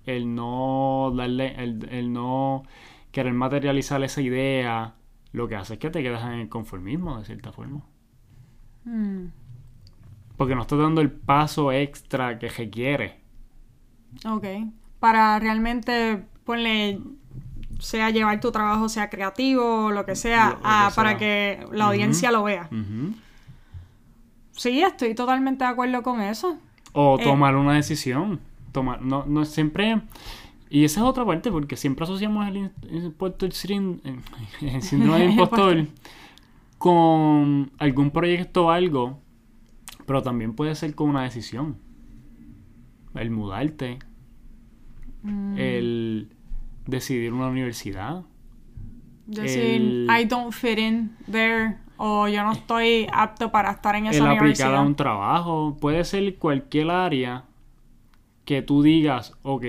el 0.07 0.35
no 0.35 1.13
darle, 1.17 1.55
el, 1.63 1.89
el 1.91 2.13
no 2.13 2.63
querer 3.11 3.33
materializar 3.33 4.03
esa 4.05 4.21
idea, 4.23 4.95
lo 5.35 5.47
que 5.49 5.57
hace 5.57 5.75
es 5.75 5.79
que 5.81 5.91
te 5.91 6.03
quedas 6.03 6.23
en 6.25 6.33
el 6.41 6.49
conformismo, 6.49 7.19
de 7.19 7.25
cierta 7.27 7.53
forma. 7.53 7.83
Mm, 8.85 9.27
Porque 10.37 10.55
no 10.55 10.63
estás 10.63 10.79
dando 10.79 11.01
el 11.01 11.11
paso 11.11 11.71
extra 11.73 12.39
que 12.39 12.49
requiere. 12.49 13.21
ok. 14.25 14.45
Para 15.01 15.39
realmente, 15.39 16.25
ponle, 16.45 16.99
sea 17.79 18.09
llevar 18.11 18.41
tu 18.41 18.51
trabajo, 18.53 18.89
sea 18.89 19.11
creativo, 19.11 19.91
lo 19.91 20.07
que 20.07 20.17
sea, 20.17 20.47
Lo- 20.51 20.51
lo 20.57 20.61
que 20.63 20.67
a- 20.69 20.91
sea. 20.91 20.97
para 20.97 21.19
que 21.19 21.67
la 21.73 21.87
audiencia 21.87 22.31
lo 22.33 22.45
vea. 22.45 22.69
Sí, 24.53 24.83
estoy 24.83 25.15
totalmente 25.15 25.65
de 25.65 25.71
acuerdo 25.71 26.03
con 26.03 26.21
eso. 26.21 26.57
O 26.93 27.19
Eh. 27.19 27.25
tomar 27.25 27.57
una 27.57 27.75
decisión. 27.75 28.41
Tomar, 28.73 29.03
no, 29.03 29.25
no 29.27 29.45
siempre. 29.45 30.01
Y 30.71 30.85
esa 30.85 31.01
es 31.01 31.07
otra 31.07 31.25
parte, 31.25 31.51
porque 31.53 31.77
siempre 31.77 32.05
asociamos 32.05 32.47
el, 32.49 32.57
el 32.89 33.05
impostor 33.05 33.51
síndrome- 33.51 34.21
el 34.63 34.83
síndrome 34.83 35.19
del 35.21 35.31
impostor 35.33 35.87
con 36.79 37.71
algún 37.79 38.11
proyecto 38.11 38.67
o 38.67 38.71
algo, 38.71 39.19
pero 40.07 40.23
también 40.23 40.55
puede 40.55 40.75
ser 40.75 40.95
con 40.95 41.11
una 41.11 41.23
decisión. 41.23 41.77
El 43.15 43.31
mudarte, 43.31 43.99
Mm, 45.23 45.55
el 45.57 46.29
decidir 46.87 47.33
una 47.33 47.47
universidad. 47.47 48.25
decir, 49.27 49.63
el- 49.81 50.07
I 50.21 50.27
don't 50.27 50.53
fit 50.53 50.79
in 50.79 51.17
there, 51.33 51.79
o 51.97 52.29
yo 52.29 52.43
no 52.43 52.53
estoy 52.53 53.07
apto 53.11 53.51
para 53.51 53.71
estar 53.71 53.95
en 53.95 54.07
esa 54.09 54.19
el 54.19 54.25
aplicar 54.25 54.43
universidad. 54.43 54.77
a 54.77 54.83
un 54.83 54.95
trabajo. 54.95 55.79
Puede 55.81 56.05
ser 56.05 56.37
cualquier 56.37 56.91
área 56.91 57.45
que 58.45 58.63
tú 58.63 58.83
digas, 58.83 59.35
ok, 59.43 59.65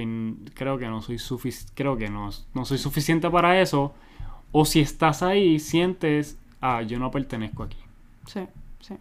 creo 0.53 0.77
que 0.77 0.87
no 0.87 1.01
soy 1.01 1.15
sufic- 1.17 1.71
creo 1.73 1.97
que 1.97 2.09
no, 2.09 2.29
no 2.53 2.65
soy 2.65 2.77
suficiente 2.77 3.29
para 3.29 3.61
eso. 3.61 3.93
O 4.51 4.65
si 4.65 4.79
estás 4.79 5.21
ahí, 5.23 5.59
sientes, 5.59 6.37
ah, 6.61 6.81
yo 6.81 6.99
no 6.99 7.11
pertenezco 7.11 7.63
aquí. 7.63 7.77
Sí, 8.25 8.41
sí. 8.79 8.95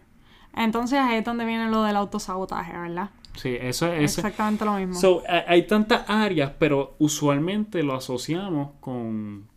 Entonces 0.55 0.99
ahí 0.99 1.17
es 1.17 1.25
donde 1.25 1.45
viene 1.45 1.69
lo 1.69 1.83
del 1.83 1.95
autosabotaje, 1.97 2.77
¿verdad? 2.77 3.09
Sí, 3.35 3.57
eso 3.59 3.91
es... 3.91 4.17
Exactamente 4.17 4.63
lo 4.63 4.73
mismo. 4.75 4.95
So, 4.95 5.21
hay 5.27 5.67
tantas 5.67 6.09
áreas, 6.09 6.53
pero 6.57 6.95
usualmente 6.99 7.83
lo 7.83 7.95
asociamos 7.95 8.69
con, 8.79 9.47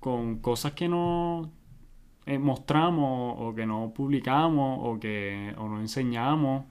con 0.00 0.38
cosas 0.38 0.72
que 0.72 0.88
no 0.88 1.50
eh, 2.24 2.38
mostramos 2.38 3.36
o 3.38 3.54
que 3.54 3.66
no 3.66 3.92
publicamos 3.94 4.78
o 4.82 4.98
que 4.98 5.54
o 5.58 5.68
no 5.68 5.80
enseñamos 5.80 6.64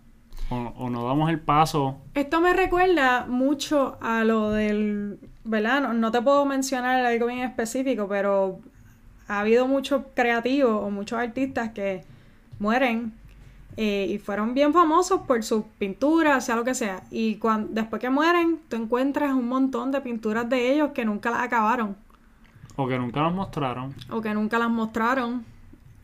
o, 0.50 0.56
o 0.78 0.90
no 0.90 1.06
damos 1.08 1.30
el 1.30 1.40
paso. 1.40 1.98
Esto 2.14 2.42
me 2.42 2.54
recuerda 2.54 3.26
mucho 3.28 3.98
a 4.02 4.24
lo 4.24 4.52
del, 4.52 5.20
¿verdad? 5.44 5.82
No, 5.82 5.94
no 5.94 6.12
te 6.12 6.22
puedo 6.22 6.46
mencionar 6.46 7.06
algo 7.06 7.28
bien 7.28 7.40
específico, 7.40 8.08
pero 8.08 8.60
ha 9.28 9.40
habido 9.42 9.68
muchos 9.68 10.04
creativos 10.16 10.84
o 10.84 10.90
muchos 10.90 11.20
artistas 11.20 11.72
que 11.72 12.04
mueren 12.60 13.14
eh, 13.76 14.08
y 14.10 14.18
fueron 14.20 14.54
bien 14.54 14.74
famosos 14.74 15.22
por 15.28 15.44
sus 15.44 15.64
pinturas, 15.78 16.46
sea 16.46 16.56
lo 16.56 16.64
que 16.64 16.74
sea. 16.74 17.04
Y 17.12 17.36
cuando, 17.36 17.70
después 17.74 18.00
que 18.02 18.10
mueren, 18.10 18.60
tú 18.70 18.78
encuentras 18.78 19.34
un 19.34 19.48
montón 19.48 19.92
de 19.92 20.02
pinturas 20.02 20.48
de 20.50 20.74
ellos 20.74 20.92
que 20.94 21.06
nunca 21.06 21.30
las 21.30 21.42
acabaron 21.42 21.96
O 22.76 22.88
que 22.88 22.98
nunca 22.98 23.22
nos 23.22 23.34
mostraron. 23.36 23.94
o 24.10 24.22
que 24.22 24.34
nunca 24.34 24.58
las 24.58 24.70
mostraron. 24.70 25.46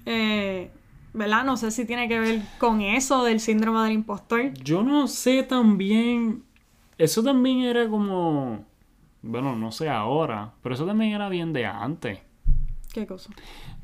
Eh, 0.05 0.69
¿verdad? 1.13 1.43
No 1.43 1.57
sé 1.57 1.71
si 1.71 1.85
tiene 1.85 2.07
que 2.07 2.19
ver 2.19 2.41
con 2.57 2.81
eso 2.81 3.23
del 3.23 3.39
síndrome 3.39 3.81
del 3.83 3.93
impostor. 3.93 4.53
Yo 4.63 4.83
no 4.83 5.07
sé 5.07 5.43
también. 5.43 6.43
Eso 6.97 7.23
también 7.23 7.61
era 7.61 7.87
como. 7.87 8.65
Bueno, 9.21 9.55
no 9.55 9.71
sé 9.71 9.89
ahora, 9.89 10.51
pero 10.61 10.75
eso 10.75 10.85
también 10.85 11.13
era 11.13 11.29
bien 11.29 11.53
de 11.53 11.65
antes. 11.65 12.19
¿Qué 12.93 13.07
cosa? 13.07 13.31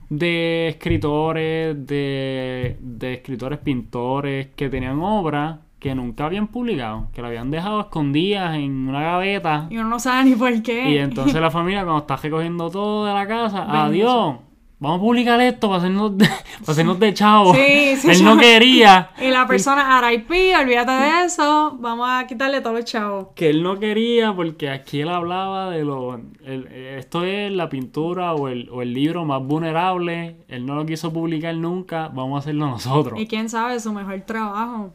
De 0.09 0.67
escritores, 0.69 1.85
de, 1.87 2.77
de 2.79 3.13
escritores 3.13 3.59
pintores 3.59 4.47
que 4.55 4.69
tenían 4.69 4.99
obras 4.99 5.59
que 5.79 5.95
nunca 5.95 6.25
habían 6.25 6.47
publicado, 6.47 7.07
que 7.13 7.21
la 7.21 7.29
habían 7.29 7.51
dejado 7.51 7.79
escondidas 7.79 8.55
en 8.55 8.89
una 8.89 9.01
gaveta. 9.01 9.67
Y 9.69 9.77
uno 9.77 9.89
no 9.89 9.99
sabe 9.99 10.29
ni 10.29 10.35
por 10.35 10.61
qué. 10.61 10.91
Y 10.91 10.97
entonces 10.97 11.39
la 11.39 11.49
familia, 11.49 11.83
cuando 11.83 12.01
está 12.01 12.17
recogiendo 12.17 12.69
todo 12.69 13.05
de 13.05 13.13
la 13.13 13.25
casa, 13.27 13.65
adiós, 13.85 14.35
vamos 14.79 14.97
a 14.97 15.01
publicar 15.01 15.39
esto 15.41 15.67
para 15.67 15.79
hacernos 15.79 16.17
de, 16.17 16.25
para 16.61 16.71
hacernos 16.71 16.99
de 16.99 17.13
chavo. 17.13 17.53
Sí, 17.53 17.95
sí, 17.97 18.09
Él 18.09 18.23
no 18.23 18.37
quería. 18.37 19.11
Y 19.19 19.29
la 19.29 19.45
persona, 19.45 20.01
RIP, 20.01 20.29
olvídate 20.59 20.91
de 20.91 21.25
eso, 21.25 21.77
vamos 21.79 22.07
a 22.09 22.25
quitarle 22.27 22.61
todos 22.61 22.77
los 22.77 22.85
chavos. 22.85 23.27
Que 23.35 23.49
él 23.49 23.61
no 23.61 23.77
quería 23.79 24.33
porque 24.33 24.69
aquí 24.69 25.01
él 25.01 25.09
hablaba 25.09 25.69
de 25.69 25.83
lo... 25.83 26.15
el- 26.15 26.67
esto 26.97 27.23
es 27.23 27.51
la 27.51 27.69
pintura 27.69 28.33
o 28.33 28.47
el, 28.47 28.69
o 28.71 28.81
el 28.81 28.93
libro 28.93 29.25
más 29.25 29.41
vulnerable. 29.45 30.37
Él 30.47 30.65
no 30.65 30.75
lo 30.75 30.85
quiso 30.85 31.11
publicar 31.13 31.53
nunca. 31.55 32.07
Vamos 32.07 32.37
a 32.37 32.39
hacerlo 32.39 32.67
nosotros. 32.67 33.19
Y 33.19 33.27
quién 33.27 33.49
sabe, 33.49 33.79
su 33.79 33.91
mejor 33.93 34.21
trabajo. 34.21 34.93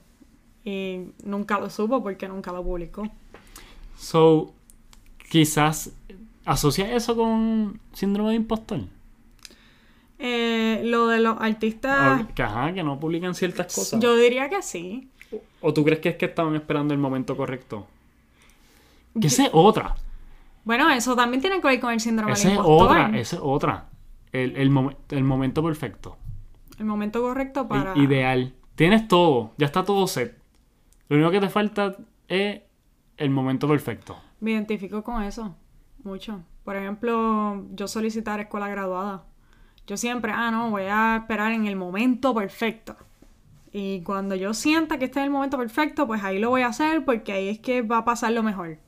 Y 0.65 1.01
nunca 1.25 1.59
lo 1.61 1.69
supo 1.69 2.03
porque 2.03 2.27
nunca 2.27 2.51
lo 2.53 2.63
publicó. 2.65 3.07
So, 3.97 4.53
quizás 5.31 5.93
asocia 6.45 6.95
eso 6.95 7.17
con 7.17 7.81
síndrome 7.93 8.31
de 8.31 8.37
impostor. 8.37 8.81
Eh, 10.27 10.81
lo 10.85 11.09
de 11.09 11.21
los 11.21 11.37
artistas, 11.39 12.23
O 12.23 12.35
que, 12.35 12.43
ajá, 12.43 12.73
que 12.73 12.83
no 12.83 12.99
publican 12.99 13.35
ciertas 13.35 13.75
cosas. 13.75 14.01
yo 14.01 14.17
diría 14.17 14.49
que 14.49 14.63
sí. 14.63 15.11
¿O 15.61 15.75
tú 15.75 15.85
crees 15.85 16.01
que 16.01 16.09
es 16.11 16.17
que 16.17 16.25
estaban 16.25 16.55
esperando 16.55 16.95
el 16.95 17.01
momento 17.01 17.37
correcto? 17.37 17.87
Que 19.21 19.27
esa 19.27 19.45
es 19.45 19.51
otra. 19.53 19.97
Bueno, 20.65 20.89
eso 20.91 21.15
también 21.15 21.43
tiene 21.43 21.61
que 21.61 21.67
ver 21.69 21.79
con 21.81 21.93
el 21.93 22.01
síndrome 22.01 22.33
Esa 22.33 22.49
del 22.49 22.53
es 22.53 22.59
impostor. 22.59 22.87
otra. 22.91 23.19
Esa 23.19 23.37
es 23.37 23.43
otra. 23.45 23.89
El, 24.33 24.57
el, 24.57 24.71
momen- 24.71 24.97
el 25.11 25.25
momento 25.25 25.63
perfecto. 25.63 26.17
El 26.79 26.87
momento 26.87 27.21
correcto 27.21 27.61
el 27.63 27.67
para... 27.69 27.99
ideal. 27.99 28.55
Tienes 28.77 29.07
todo. 29.09 29.53
Ya 29.59 29.67
está 29.67 29.85
todo 29.85 30.07
set. 30.07 30.39
Lo 31.11 31.17
único 31.17 31.31
que 31.33 31.41
te 31.41 31.49
falta 31.51 31.97
es 32.29 32.63
el 33.19 33.29
momento 33.31 33.69
perfecto. 33.69 34.17
Me 34.41 34.53
identifico 34.53 35.03
con 35.05 35.23
eso, 35.23 35.55
mucho. 36.03 36.41
Por 36.65 36.77
ejemplo, 36.77 37.63
yo 37.75 37.87
solicitar 37.87 38.41
escuela 38.41 38.69
graduada. 38.69 39.25
Yo 39.87 39.97
siempre, 39.97 40.33
ah, 40.35 40.51
no, 40.51 40.71
voy 40.71 40.85
a 40.85 41.19
esperar 41.21 41.53
en 41.53 41.67
el 41.67 41.77
momento 41.77 42.35
perfecto. 42.35 42.97
Y 43.73 44.03
cuando 44.03 44.35
yo 44.35 44.55
sienta 44.55 44.99
que 44.99 45.07
esté 45.07 45.19
en 45.19 45.27
el 45.27 45.31
momento 45.31 45.59
perfecto, 45.59 46.07
pues 46.07 46.23
ahí 46.23 46.39
lo 46.39 46.51
voy 46.51 46.63
a 46.63 46.69
hacer 46.69 47.05
porque 47.05 47.33
ahí 47.33 47.49
es 47.49 47.59
que 47.59 47.83
va 47.83 47.99
a 47.99 48.05
pasar 48.05 48.33
lo 48.33 48.43
mejor. 48.43 48.79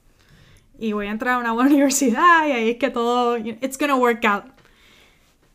Y 0.79 0.93
voy 0.93 1.09
a 1.09 1.11
entrar 1.11 1.35
a 1.35 1.39
una 1.39 1.53
buena 1.53 1.71
universidad 1.75 2.47
y 2.47 2.53
ahí 2.53 2.71
es 2.71 2.77
que 2.77 2.91
todo, 2.91 3.37
it's 3.37 3.79
gonna 3.79 3.97
work 3.97 4.25
out. 4.25 4.45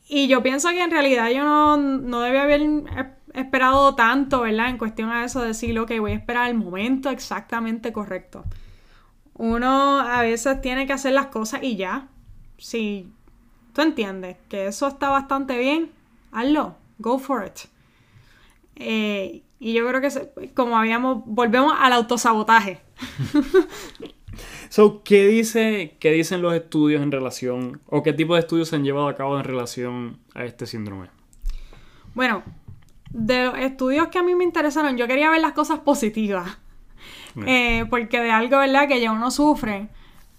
Y 0.08 0.28
yo 0.28 0.44
pienso 0.44 0.70
que 0.70 0.84
en 0.84 0.92
realidad 0.92 1.30
yo 1.30 1.46
no, 1.46 1.78
no 1.78 2.20
debía 2.20 2.44
haber 2.44 2.62
esperado 3.34 3.96
tanto, 3.96 4.42
¿verdad? 4.42 4.70
En 4.70 4.78
cuestión 4.78 5.10
a 5.10 5.24
eso, 5.24 5.42
de 5.42 5.48
decir, 5.48 5.80
ok, 5.80 5.92
voy 6.00 6.12
a 6.12 6.16
esperar 6.16 6.50
el 6.50 6.56
momento 6.58 7.10
exactamente 7.10 7.94
correcto. 7.94 8.44
Uno 9.36 10.00
a 10.00 10.22
veces 10.22 10.60
tiene 10.62 10.86
que 10.86 10.94
hacer 10.94 11.14
las 11.14 11.28
cosas 11.28 11.64
y 11.64 11.78
ya. 11.78 12.10
Si 12.58 13.08
tú 13.74 13.82
entiendes 13.82 14.38
que 14.50 14.68
eso 14.68 14.88
está 14.88 15.10
bastante 15.10 15.58
bien, 15.58 15.92
hazlo. 16.32 16.76
Go 17.00 17.18
for 17.18 17.46
it. 17.46 17.68
Eh, 18.76 19.44
y 19.60 19.74
yo 19.74 19.88
creo 19.88 20.02
que, 20.02 20.52
como 20.54 20.78
habíamos, 20.78 21.24
volvemos 21.26 21.74
al 21.78 21.94
autosabotaje. 21.94 22.82
So, 24.70 25.04
¿qué, 25.04 25.28
dice, 25.28 25.98
¿Qué 26.00 26.14
dicen 26.14 26.42
los 26.42 26.54
estudios 26.54 27.02
en 27.02 27.12
relación, 27.12 27.82
o 27.88 28.04
qué 28.04 28.14
tipo 28.14 28.36
de 28.36 28.40
estudios 28.40 28.70
se 28.70 28.78
han 28.78 28.86
llevado 28.86 29.10
a 29.10 29.16
cabo 29.16 29.38
en 29.38 29.44
relación 29.44 30.20
a 30.34 30.46
este 30.46 30.66
síndrome? 30.66 31.10
Bueno, 32.16 32.42
de 33.10 33.46
los 33.46 33.58
estudios 33.58 34.08
que 34.08 34.20
a 34.20 34.24
mí 34.24 34.34
me 34.34 34.46
interesaron, 34.46 34.96
yo 34.96 35.08
quería 35.08 35.30
ver 35.30 35.42
las 35.42 35.52
cosas 35.52 35.80
positivas. 35.80 36.58
Eh, 37.46 37.86
porque 37.90 38.22
de 38.22 38.32
algo, 38.32 38.60
¿verdad? 38.60 38.88
Que 38.88 39.02
ya 39.02 39.12
uno 39.12 39.30
sufre. 39.32 39.90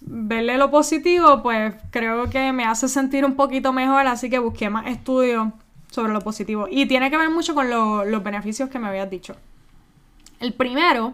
Verle 0.05 0.57
lo 0.57 0.69
positivo, 0.69 1.41
pues 1.41 1.75
creo 1.89 2.29
que 2.29 2.51
me 2.51 2.65
hace 2.65 2.87
sentir 2.89 3.23
un 3.25 3.35
poquito 3.35 3.71
mejor, 3.71 4.05
así 4.07 4.29
que 4.29 4.37
busqué 4.39 4.69
más 4.69 4.87
estudios 4.87 5.47
sobre 5.89 6.11
lo 6.13 6.19
positivo. 6.21 6.67
Y 6.69 6.85
tiene 6.87 7.09
que 7.09 7.17
ver 7.17 7.29
mucho 7.29 7.55
con 7.55 7.69
lo- 7.69 8.03
los 8.03 8.21
beneficios 8.23 8.69
que 8.69 8.79
me 8.79 8.87
habías 8.87 9.09
dicho. 9.09 9.35
El 10.39 10.53
primero 10.53 11.13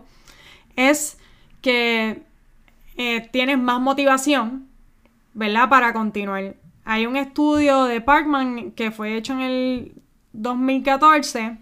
es 0.76 1.18
que 1.62 2.24
eh, 2.98 3.30
tienes 3.32 3.60
más 3.60 3.80
motivación, 3.80 4.68
¿verdad? 5.34 5.70
Para 5.70 5.94
continuar. 5.94 6.56
Hay 6.84 7.06
un 7.06 7.16
estudio 7.16 7.84
de 7.84 8.02
Parkman 8.02 8.72
que 8.72 8.90
fue 8.92 9.16
hecho 9.16 9.34
en 9.34 9.42
el 9.42 9.92
2014 10.34 11.58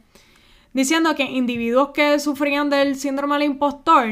diciendo 0.74 1.14
que 1.16 1.24
individuos 1.24 1.90
que 1.90 2.20
sufrían 2.20 2.70
del 2.70 2.96
síndrome 2.96 3.36
del 3.36 3.44
impostor 3.44 4.08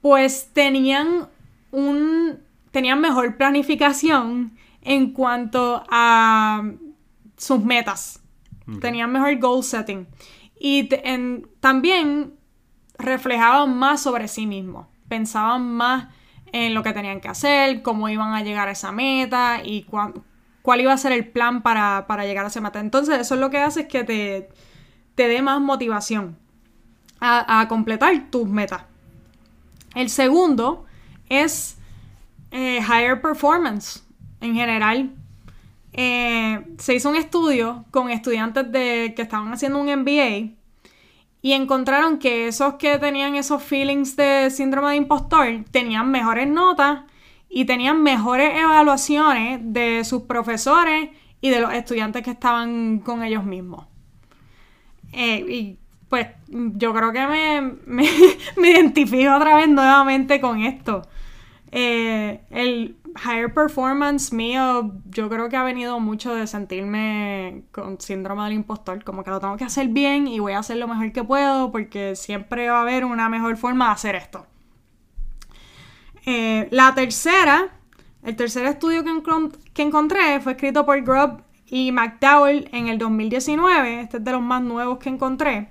pues 0.00 0.48
tenían 0.52 1.28
un 1.70 2.38
tenían 2.70 3.00
mejor 3.00 3.36
planificación 3.36 4.56
en 4.82 5.12
cuanto 5.12 5.84
a 5.90 6.62
sus 7.36 7.64
metas. 7.64 8.22
Tenían 8.80 9.10
mejor 9.10 9.36
goal 9.38 9.64
setting. 9.64 10.06
Y 10.58 10.84
te- 10.84 11.10
en- 11.12 11.48
también 11.60 12.34
reflejaban 12.98 13.76
más 13.76 14.00
sobre 14.02 14.28
sí 14.28 14.46
mismos. 14.46 14.86
Pensaban 15.08 15.72
más 15.74 16.08
en 16.52 16.74
lo 16.74 16.82
que 16.82 16.92
tenían 16.92 17.20
que 17.20 17.28
hacer, 17.28 17.82
cómo 17.82 18.08
iban 18.08 18.34
a 18.34 18.42
llegar 18.42 18.68
a 18.68 18.72
esa 18.72 18.92
meta 18.92 19.60
y 19.64 19.82
cuán- 19.82 20.14
cuál 20.62 20.80
iba 20.80 20.92
a 20.92 20.96
ser 20.98 21.12
el 21.12 21.26
plan 21.28 21.62
para, 21.62 22.06
para 22.06 22.24
llegar 22.24 22.44
a 22.44 22.48
esa 22.48 22.60
meta. 22.60 22.78
Entonces, 22.80 23.18
eso 23.18 23.34
es 23.34 23.40
lo 23.40 23.50
que 23.50 23.58
hace 23.58 23.80
es 23.82 23.86
que 23.88 24.04
te, 24.04 24.48
te 25.16 25.26
dé 25.28 25.42
más 25.42 25.60
motivación 25.60 26.36
a, 27.18 27.60
a 27.60 27.68
completar 27.68 28.30
tus 28.30 28.48
metas. 28.48 28.84
El 29.94 30.10
segundo 30.10 30.84
es 31.30 31.78
eh, 32.50 32.80
higher 32.80 33.22
performance 33.22 34.02
en 34.42 34.54
general. 34.54 35.10
Eh, 35.92 36.62
se 36.78 36.94
hizo 36.94 37.08
un 37.08 37.16
estudio 37.16 37.86
con 37.90 38.10
estudiantes 38.10 38.66
que 38.70 39.22
estaban 39.22 39.52
haciendo 39.52 39.78
un 39.78 39.86
MBA 39.86 40.54
y 41.42 41.52
encontraron 41.52 42.18
que 42.18 42.48
esos 42.48 42.74
que 42.74 42.98
tenían 42.98 43.34
esos 43.34 43.62
feelings 43.62 44.14
de 44.16 44.50
síndrome 44.50 44.90
de 44.90 44.96
impostor 44.96 45.64
tenían 45.70 46.10
mejores 46.10 46.46
notas 46.46 47.04
y 47.48 47.64
tenían 47.64 48.02
mejores 48.02 48.56
evaluaciones 48.56 49.60
de 49.62 50.04
sus 50.04 50.22
profesores 50.22 51.10
y 51.40 51.50
de 51.50 51.60
los 51.60 51.72
estudiantes 51.72 52.22
que 52.22 52.30
estaban 52.30 52.98
con 53.00 53.24
ellos 53.24 53.44
mismos. 53.44 53.86
Eh, 55.12 55.44
y 55.48 55.78
pues 56.08 56.28
yo 56.48 56.92
creo 56.92 57.12
que 57.12 57.26
me, 57.26 57.60
me, 57.86 58.08
me 58.56 58.70
identifico 58.70 59.34
otra 59.34 59.56
vez 59.56 59.68
nuevamente 59.68 60.40
con 60.40 60.60
esto. 60.60 61.02
Eh, 61.72 62.40
el 62.50 62.96
higher 63.24 63.52
performance 63.52 64.32
mío, 64.32 64.92
yo 65.06 65.28
creo 65.28 65.48
que 65.48 65.56
ha 65.56 65.62
venido 65.62 66.00
mucho 66.00 66.34
de 66.34 66.46
sentirme 66.46 67.64
con 67.70 68.00
síndrome 68.00 68.44
del 68.44 68.54
impostor, 68.54 69.04
como 69.04 69.22
que 69.22 69.30
lo 69.30 69.40
tengo 69.40 69.56
que 69.56 69.64
hacer 69.64 69.88
bien 69.88 70.26
y 70.26 70.38
voy 70.40 70.52
a 70.52 70.58
hacer 70.58 70.78
lo 70.78 70.88
mejor 70.88 71.12
que 71.12 71.22
puedo 71.22 71.70
porque 71.70 72.16
siempre 72.16 72.68
va 72.68 72.78
a 72.78 72.82
haber 72.82 73.04
una 73.04 73.28
mejor 73.28 73.56
forma 73.56 73.86
de 73.86 73.92
hacer 73.92 74.14
esto. 74.16 74.46
Eh, 76.26 76.68
la 76.70 76.94
tercera, 76.94 77.70
el 78.22 78.36
tercer 78.36 78.66
estudio 78.66 79.04
que, 79.04 79.10
que 79.72 79.82
encontré 79.82 80.40
fue 80.40 80.52
escrito 80.52 80.84
por 80.84 81.00
Grubb 81.02 81.42
y 81.66 81.92
McDowell 81.92 82.68
en 82.72 82.88
el 82.88 82.98
2019, 82.98 84.00
este 84.00 84.16
es 84.16 84.24
de 84.24 84.32
los 84.32 84.42
más 84.42 84.62
nuevos 84.62 84.98
que 84.98 85.08
encontré, 85.08 85.70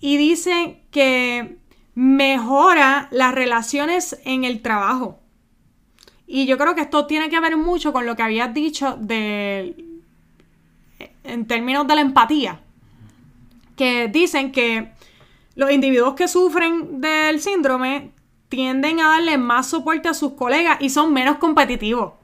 y 0.00 0.16
dice 0.16 0.82
que 0.90 1.61
mejora 1.94 3.08
las 3.10 3.34
relaciones 3.34 4.18
en 4.24 4.44
el 4.44 4.62
trabajo. 4.62 5.18
Y 6.26 6.46
yo 6.46 6.56
creo 6.56 6.74
que 6.74 6.80
esto 6.80 7.06
tiene 7.06 7.28
que 7.28 7.40
ver 7.40 7.56
mucho 7.56 7.92
con 7.92 8.06
lo 8.06 8.16
que 8.16 8.22
habías 8.22 8.54
dicho 8.54 8.96
de, 8.98 9.76
en 11.24 11.46
términos 11.46 11.86
de 11.86 11.94
la 11.94 12.00
empatía, 12.00 12.60
que 13.76 14.08
dicen 14.08 14.52
que 14.52 14.92
los 15.54 15.70
individuos 15.70 16.14
que 16.14 16.28
sufren 16.28 17.00
del 17.00 17.40
síndrome 17.40 18.12
tienden 18.48 19.00
a 19.00 19.08
darle 19.08 19.38
más 19.38 19.68
soporte 19.68 20.08
a 20.08 20.14
sus 20.14 20.32
colegas 20.32 20.78
y 20.80 20.90
son 20.90 21.12
menos 21.12 21.38
competitivos. 21.38 22.14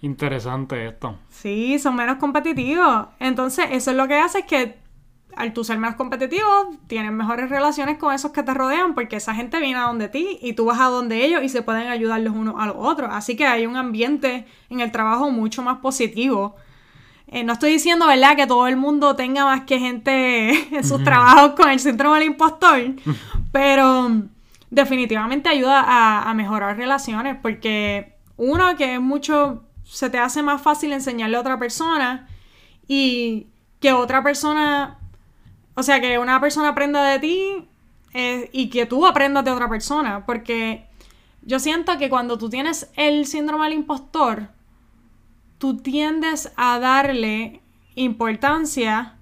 Interesante 0.00 0.88
esto. 0.88 1.16
Sí, 1.30 1.78
son 1.78 1.94
menos 1.94 2.16
competitivos. 2.16 3.06
Entonces, 3.20 3.66
eso 3.70 3.92
es 3.92 3.96
lo 3.96 4.08
que 4.08 4.14
hace 4.14 4.40
es 4.40 4.46
que 4.46 4.81
al 5.36 5.52
tú 5.52 5.64
ser 5.64 5.78
menos 5.78 5.96
competitivo, 5.96 6.46
tienes 6.86 7.12
mejores 7.12 7.50
relaciones 7.50 7.98
con 7.98 8.14
esos 8.14 8.32
que 8.32 8.42
te 8.42 8.54
rodean 8.54 8.94
porque 8.94 9.16
esa 9.16 9.34
gente 9.34 9.58
viene 9.60 9.78
a 9.78 9.82
donde 9.82 10.08
ti 10.08 10.38
y 10.40 10.52
tú 10.52 10.66
vas 10.66 10.80
a 10.80 10.84
donde 10.84 11.24
ellos 11.24 11.42
y 11.42 11.48
se 11.48 11.62
pueden 11.62 11.88
ayudar 11.88 12.20
los 12.20 12.34
unos 12.34 12.54
a 12.58 12.66
los 12.66 12.76
otros. 12.78 13.10
Así 13.12 13.36
que 13.36 13.46
hay 13.46 13.66
un 13.66 13.76
ambiente 13.76 14.46
en 14.70 14.80
el 14.80 14.92
trabajo 14.92 15.30
mucho 15.30 15.62
más 15.62 15.78
positivo 15.78 16.56
eh, 17.32 17.44
no 17.44 17.54
estoy 17.54 17.72
diciendo, 17.72 18.06
¿verdad?, 18.06 18.36
que 18.36 18.46
todo 18.46 18.66
el 18.66 18.76
mundo 18.76 19.16
tenga 19.16 19.46
más 19.46 19.62
que 19.62 19.78
gente 19.78 20.50
en 20.76 20.84
sus 20.84 21.02
trabajos 21.02 21.52
con 21.52 21.70
el 21.70 21.80
síndrome 21.80 22.18
del 22.18 22.26
impostor, 22.28 22.78
pero 23.52 24.10
definitivamente 24.68 25.48
ayuda 25.48 25.80
a, 25.80 26.28
a 26.28 26.34
mejorar 26.34 26.76
relaciones 26.76 27.38
porque 27.40 28.16
uno 28.36 28.76
que 28.76 28.94
es 28.94 29.00
mucho, 29.00 29.64
se 29.82 30.10
te 30.10 30.18
hace 30.18 30.42
más 30.42 30.60
fácil 30.60 30.92
enseñarle 30.92 31.38
a 31.38 31.40
otra 31.40 31.58
persona 31.58 32.28
y 32.86 33.46
que 33.80 33.94
otra 33.94 34.22
persona, 34.22 34.98
o 35.74 35.82
sea, 35.82 36.00
que 36.00 36.18
una 36.18 36.40
persona 36.40 36.68
aprenda 36.68 37.02
de 37.04 37.18
ti 37.18 37.68
eh, 38.14 38.50
y 38.52 38.68
que 38.68 38.86
tú 38.86 39.06
aprendas 39.06 39.44
de 39.44 39.50
otra 39.50 39.68
persona, 39.68 40.24
porque 40.26 40.86
yo 41.42 41.58
siento 41.58 41.98
que 41.98 42.08
cuando 42.10 42.38
tú 42.38 42.48
tienes 42.48 42.90
el 42.96 43.26
síndrome 43.26 43.64
del 43.64 43.74
impostor, 43.74 44.48
tú 45.58 45.78
tiendes 45.78 46.52
a 46.56 46.78
darle 46.78 47.60
importancia 47.94 49.14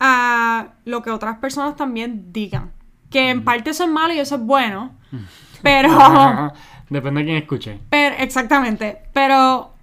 a 0.00 0.68
lo 0.84 1.02
que 1.02 1.10
otras 1.10 1.38
personas 1.38 1.76
también 1.76 2.32
digan. 2.32 2.72
Que 3.10 3.30
en 3.30 3.44
parte 3.44 3.70
eso 3.70 3.84
es 3.84 3.90
malo 3.90 4.12
y 4.12 4.18
eso 4.18 4.36
es 4.36 4.40
bueno, 4.42 4.92
pero... 5.62 6.52
Depende 6.90 7.20
de 7.20 7.24
quién 7.24 7.36
escuche. 7.38 7.80
Pero, 7.88 8.16
exactamente, 8.18 8.98
pero 9.12 9.73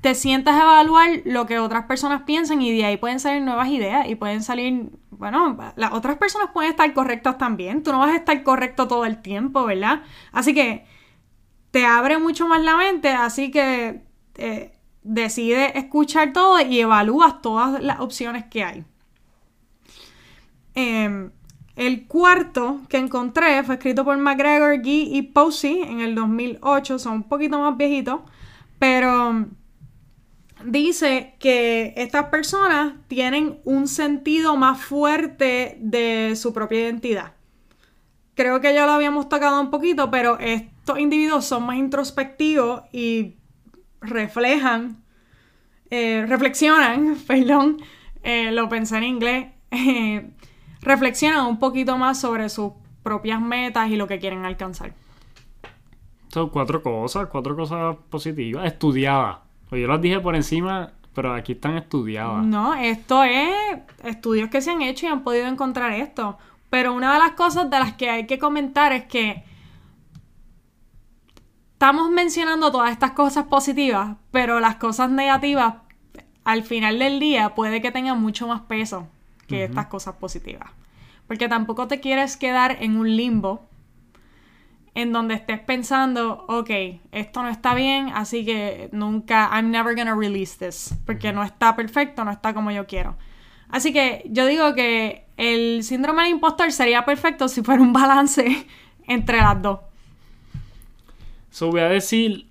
te 0.00 0.14
sientas 0.14 0.54
a 0.54 0.62
evaluar 0.62 1.10
lo 1.24 1.46
que 1.46 1.58
otras 1.58 1.86
personas 1.86 2.22
piensan 2.22 2.62
y 2.62 2.76
de 2.76 2.84
ahí 2.84 2.96
pueden 2.96 3.18
salir 3.18 3.42
nuevas 3.42 3.68
ideas 3.68 4.08
y 4.08 4.14
pueden 4.14 4.42
salir, 4.42 4.90
bueno, 5.10 5.56
las 5.76 5.92
otras 5.92 6.18
personas 6.18 6.50
pueden 6.52 6.70
estar 6.70 6.92
correctas 6.92 7.36
también, 7.38 7.82
tú 7.82 7.90
no 7.90 7.98
vas 7.98 8.10
a 8.10 8.16
estar 8.16 8.42
correcto 8.42 8.86
todo 8.86 9.04
el 9.04 9.20
tiempo, 9.20 9.64
¿verdad? 9.64 10.02
Así 10.32 10.54
que 10.54 10.86
te 11.72 11.84
abre 11.84 12.18
mucho 12.18 12.46
más 12.46 12.62
la 12.62 12.76
mente, 12.76 13.08
así 13.10 13.50
que 13.50 14.02
eh, 14.36 14.72
decide 15.02 15.76
escuchar 15.76 16.32
todo 16.32 16.60
y 16.60 16.80
evalúas 16.80 17.42
todas 17.42 17.82
las 17.82 18.00
opciones 18.00 18.44
que 18.44 18.62
hay. 18.62 18.84
Em, 20.74 21.32
el 21.74 22.06
cuarto 22.06 22.82
que 22.88 22.98
encontré 22.98 23.64
fue 23.64 23.76
escrito 23.76 24.04
por 24.04 24.16
McGregor, 24.16 24.80
Gee 24.82 25.08
y 25.12 25.22
Posey 25.22 25.82
en 25.82 26.00
el 26.00 26.14
2008, 26.14 27.00
son 27.00 27.14
un 27.14 27.22
poquito 27.24 27.58
más 27.58 27.76
viejitos, 27.76 28.20
pero 28.78 29.46
dice 30.70 31.34
que 31.38 31.94
estas 31.96 32.26
personas 32.26 32.94
tienen 33.08 33.60
un 33.64 33.88
sentido 33.88 34.56
más 34.56 34.80
fuerte 34.80 35.78
de 35.80 36.34
su 36.36 36.52
propia 36.52 36.80
identidad. 36.80 37.32
Creo 38.34 38.60
que 38.60 38.72
ya 38.72 38.86
lo 38.86 38.92
habíamos 38.92 39.28
tocado 39.28 39.60
un 39.60 39.70
poquito, 39.70 40.10
pero 40.10 40.38
estos 40.38 40.98
individuos 40.98 41.44
son 41.44 41.66
más 41.66 41.76
introspectivos 41.76 42.82
y 42.92 43.36
reflejan, 44.00 45.02
eh, 45.90 46.24
reflexionan, 46.28 47.16
perdón, 47.26 47.78
eh, 48.22 48.52
lo 48.52 48.68
pensé 48.68 48.98
en 48.98 49.04
inglés, 49.04 49.46
reflexionan 50.82 51.46
un 51.46 51.58
poquito 51.58 51.96
más 51.96 52.20
sobre 52.20 52.48
sus 52.48 52.72
propias 53.02 53.40
metas 53.40 53.90
y 53.90 53.96
lo 53.96 54.06
que 54.06 54.18
quieren 54.18 54.44
alcanzar. 54.44 54.92
Son 56.28 56.50
cuatro 56.50 56.82
cosas, 56.82 57.28
cuatro 57.28 57.56
cosas 57.56 57.96
positivas, 58.10 58.66
estudiadas. 58.66 59.47
Pues 59.68 59.82
yo 59.82 59.88
las 59.88 60.00
dije 60.00 60.20
por 60.20 60.34
encima, 60.34 60.92
pero 61.14 61.34
aquí 61.34 61.52
están 61.52 61.76
estudiadas. 61.76 62.44
No, 62.44 62.74
esto 62.74 63.22
es 63.24 63.50
estudios 64.04 64.48
que 64.50 64.60
se 64.60 64.70
han 64.70 64.82
hecho 64.82 65.06
y 65.06 65.08
han 65.08 65.22
podido 65.22 65.46
encontrar 65.46 65.92
esto. 65.92 66.38
Pero 66.70 66.94
una 66.94 67.12
de 67.12 67.18
las 67.18 67.32
cosas 67.32 67.70
de 67.70 67.78
las 67.78 67.94
que 67.94 68.10
hay 68.10 68.26
que 68.26 68.38
comentar 68.38 68.92
es 68.92 69.04
que 69.04 69.44
estamos 71.72 72.10
mencionando 72.10 72.70
todas 72.70 72.90
estas 72.90 73.12
cosas 73.12 73.46
positivas, 73.46 74.16
pero 74.30 74.60
las 74.60 74.76
cosas 74.76 75.10
negativas 75.10 75.74
al 76.44 76.62
final 76.62 76.98
del 76.98 77.20
día 77.20 77.54
puede 77.54 77.80
que 77.82 77.90
tengan 77.90 78.20
mucho 78.20 78.46
más 78.48 78.62
peso 78.62 79.06
que 79.46 79.64
estas 79.64 79.86
cosas 79.86 80.16
positivas. 80.16 80.70
Porque 81.26 81.48
tampoco 81.48 81.88
te 81.88 82.00
quieres 82.00 82.36
quedar 82.36 82.78
en 82.80 82.96
un 82.96 83.16
limbo 83.16 83.67
en 84.98 85.12
donde 85.12 85.34
estés 85.34 85.60
pensando, 85.60 86.44
ok, 86.48 86.70
esto 87.12 87.40
no 87.40 87.48
está 87.48 87.72
bien, 87.72 88.08
así 88.08 88.44
que 88.44 88.88
nunca, 88.90 89.48
I'm 89.52 89.70
never 89.70 89.94
gonna 89.94 90.16
release 90.16 90.58
this, 90.58 90.92
porque 91.06 91.32
no 91.32 91.44
está 91.44 91.76
perfecto, 91.76 92.24
no 92.24 92.32
está 92.32 92.52
como 92.52 92.72
yo 92.72 92.84
quiero. 92.88 93.16
Así 93.68 93.92
que 93.92 94.24
yo 94.28 94.44
digo 94.46 94.74
que 94.74 95.24
el 95.36 95.84
síndrome 95.84 96.24
del 96.24 96.32
impostor 96.32 96.72
sería 96.72 97.04
perfecto 97.04 97.46
si 97.46 97.62
fuera 97.62 97.80
un 97.80 97.92
balance 97.92 98.66
entre 99.06 99.36
las 99.36 99.62
dos. 99.62 99.78
So 101.50 101.70
voy 101.70 101.82
a 101.82 101.88
decir 101.88 102.48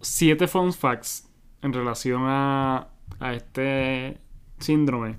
siete 0.00 0.48
fun 0.48 0.72
facts 0.72 1.28
en 1.60 1.74
relación 1.74 2.22
a, 2.24 2.88
a 3.18 3.34
este 3.34 4.16
síndrome. 4.58 5.18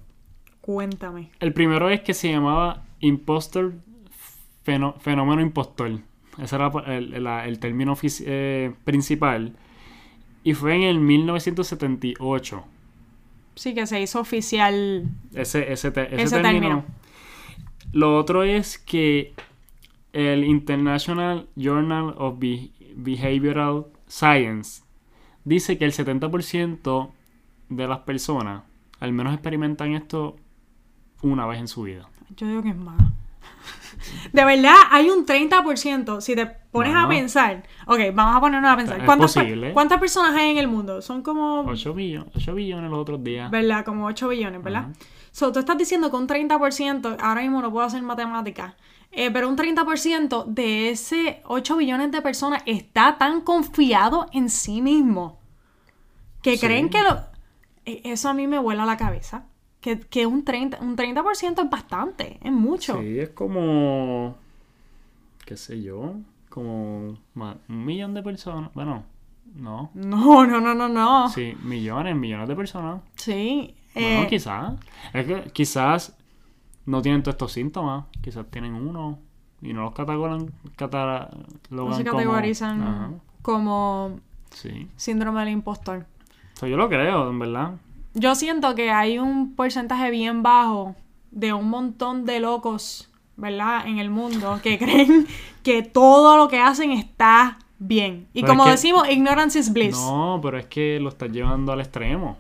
Cuéntame. 0.59 1.29
El 1.39 1.53
primero 1.53 1.91
es 1.91 2.01
que 2.01 2.15
se 2.15 2.31
llamaba 2.31 2.81
impostor 2.99 3.75
fenómeno 4.63 5.39
impostor. 5.39 5.99
Ese 6.37 6.55
era 6.55 7.45
el, 7.45 7.59
término 7.59 7.97
eh, 8.03 8.73
principal. 8.83 9.53
Y 10.43 10.53
fue 10.53 10.75
en 10.75 10.83
el 10.83 10.99
1978. 10.99 12.63
Sí, 13.55 13.73
que 13.73 13.85
se 13.85 14.01
hizo 14.01 14.19
oficial 14.19 15.09
ese, 15.33 15.71
ese, 15.71 15.91
término. 15.91 16.85
Lo 17.91 18.17
otro 18.17 18.43
es 18.43 18.77
que 18.77 19.33
el 20.13 20.43
International 20.45 21.47
Journal 21.55 22.15
of 22.17 22.39
Behavioral 22.95 23.85
Science 24.07 24.83
dice 25.43 25.77
que 25.77 25.85
el 25.85 25.91
70% 25.91 27.11
de 27.69 27.87
las 27.87 27.99
personas 27.99 28.63
al 29.01 29.11
menos 29.13 29.33
experimentan 29.33 29.93
esto 29.93 30.37
una 31.21 31.45
vez 31.45 31.59
en 31.59 31.67
su 31.67 31.83
vida. 31.83 32.07
Yo 32.37 32.47
digo 32.47 32.61
que 32.61 32.69
es 32.69 32.77
más. 32.77 33.10
De 34.33 34.45
verdad, 34.45 34.75
hay 34.89 35.09
un 35.09 35.25
30%. 35.25 36.21
Si 36.21 36.35
te 36.35 36.45
pones 36.45 36.95
a 36.95 37.07
pensar. 37.07 37.63
Ok, 37.85 37.99
vamos 38.13 38.37
a 38.37 38.39
ponernos 38.39 38.71
a 38.71 38.77
pensar. 38.77 39.05
¿Cuántas, 39.05 39.35
¿Cuántas, 39.73 39.99
personas 39.99 40.35
hay 40.35 40.51
en 40.51 40.57
el 40.57 40.67
mundo? 40.67 41.01
Son 41.01 41.21
como. 41.21 41.61
8 41.61 41.93
billones, 41.93 42.35
8 42.35 42.53
billones 42.53 42.89
los 42.89 42.99
otros 42.99 43.23
días. 43.23 43.51
¿Verdad? 43.51 43.85
Como 43.85 44.05
8 44.05 44.27
billones, 44.29 44.63
¿verdad? 44.63 44.87
So, 45.31 45.51
tú 45.51 45.59
estás 45.59 45.77
diciendo 45.77 46.09
que 46.11 46.17
un 46.17 46.27
30%, 46.27 47.17
ahora 47.21 47.41
mismo 47.41 47.61
no 47.61 47.71
puedo 47.71 47.85
hacer 47.85 48.01
matemáticas, 48.01 48.73
eh, 49.11 49.31
pero 49.31 49.47
un 49.47 49.55
30% 49.57 50.45
de 50.45 50.89
ese 50.89 51.41
8 51.45 51.77
billones 51.77 52.11
de 52.11 52.21
personas 52.21 52.63
está 52.65 53.17
tan 53.17 53.41
confiado 53.41 54.27
en 54.33 54.49
sí 54.49 54.81
mismo 54.81 55.39
que 56.41 56.57
creen 56.59 56.89
que 56.89 57.01
lo. 57.01 57.21
E, 57.85 58.01
eso 58.05 58.29
a 58.29 58.33
mí 58.33 58.47
me 58.47 58.57
vuela 58.59 58.85
la 58.85 58.97
cabeza. 58.97 59.45
Que, 59.81 60.27
un 60.27 60.45
30%, 60.45 60.79
un 60.79 60.95
30 60.95 61.23
es 61.33 61.69
bastante, 61.69 62.39
es 62.41 62.51
mucho. 62.51 63.01
Sí, 63.01 63.19
es 63.19 63.29
como, 63.29 64.37
qué 65.43 65.57
sé 65.57 65.81
yo, 65.81 66.17
como 66.49 67.17
un 67.35 67.85
millón 67.85 68.13
de 68.13 68.21
personas. 68.21 68.71
Bueno, 68.75 69.03
no. 69.55 69.89
No, 69.95 70.45
no, 70.45 70.61
no, 70.61 70.75
no, 70.75 70.87
no. 70.87 71.29
Sí, 71.29 71.57
millones, 71.63 72.15
millones 72.15 72.47
de 72.47 72.55
personas. 72.55 73.01
Sí. 73.15 73.73
Bueno, 73.95 74.21
eh, 74.21 74.27
quizás. 74.29 74.79
Es 75.13 75.25
que 75.25 75.51
quizás 75.51 76.15
no 76.85 77.01
tienen 77.01 77.23
todos 77.23 77.33
estos 77.33 77.51
síntomas. 77.51 78.05
Quizás 78.21 78.45
tienen 78.51 78.75
uno 78.75 79.17
y 79.63 79.73
no 79.73 79.81
los 79.81 79.93
catalogan, 79.93 80.51
no 81.71 81.93
se 81.93 82.03
categorizan 82.03 83.19
como, 83.41 84.19
sí. 84.51 84.87
síndrome 84.95 85.39
del 85.39 85.49
impostor. 85.49 86.05
yo 86.61 86.77
lo 86.77 86.87
creo, 86.87 87.29
en 87.29 87.39
verdad 87.39 87.73
yo 88.13 88.35
siento 88.35 88.75
que 88.75 88.91
hay 88.91 89.19
un 89.19 89.55
porcentaje 89.55 90.11
bien 90.11 90.43
bajo 90.43 90.95
de 91.31 91.53
un 91.53 91.69
montón 91.69 92.25
de 92.25 92.39
locos, 92.39 93.09
¿verdad? 93.37 93.87
En 93.87 93.99
el 93.99 94.09
mundo 94.09 94.59
que 94.61 94.77
creen 94.79 95.27
que 95.63 95.81
todo 95.83 96.37
lo 96.37 96.47
que 96.47 96.59
hacen 96.59 96.91
está 96.91 97.57
bien. 97.79 98.27
Y 98.33 98.43
como 98.43 98.65
decimos, 98.65 99.09
ignorance 99.09 99.57
is 99.57 99.71
bliss. 99.71 99.95
No, 99.95 100.39
pero 100.41 100.57
es 100.57 100.65
que 100.67 100.99
lo 100.99 101.09
estás 101.09 101.31
llevando 101.31 101.71
al 101.71 101.79
extremo. 101.79 102.37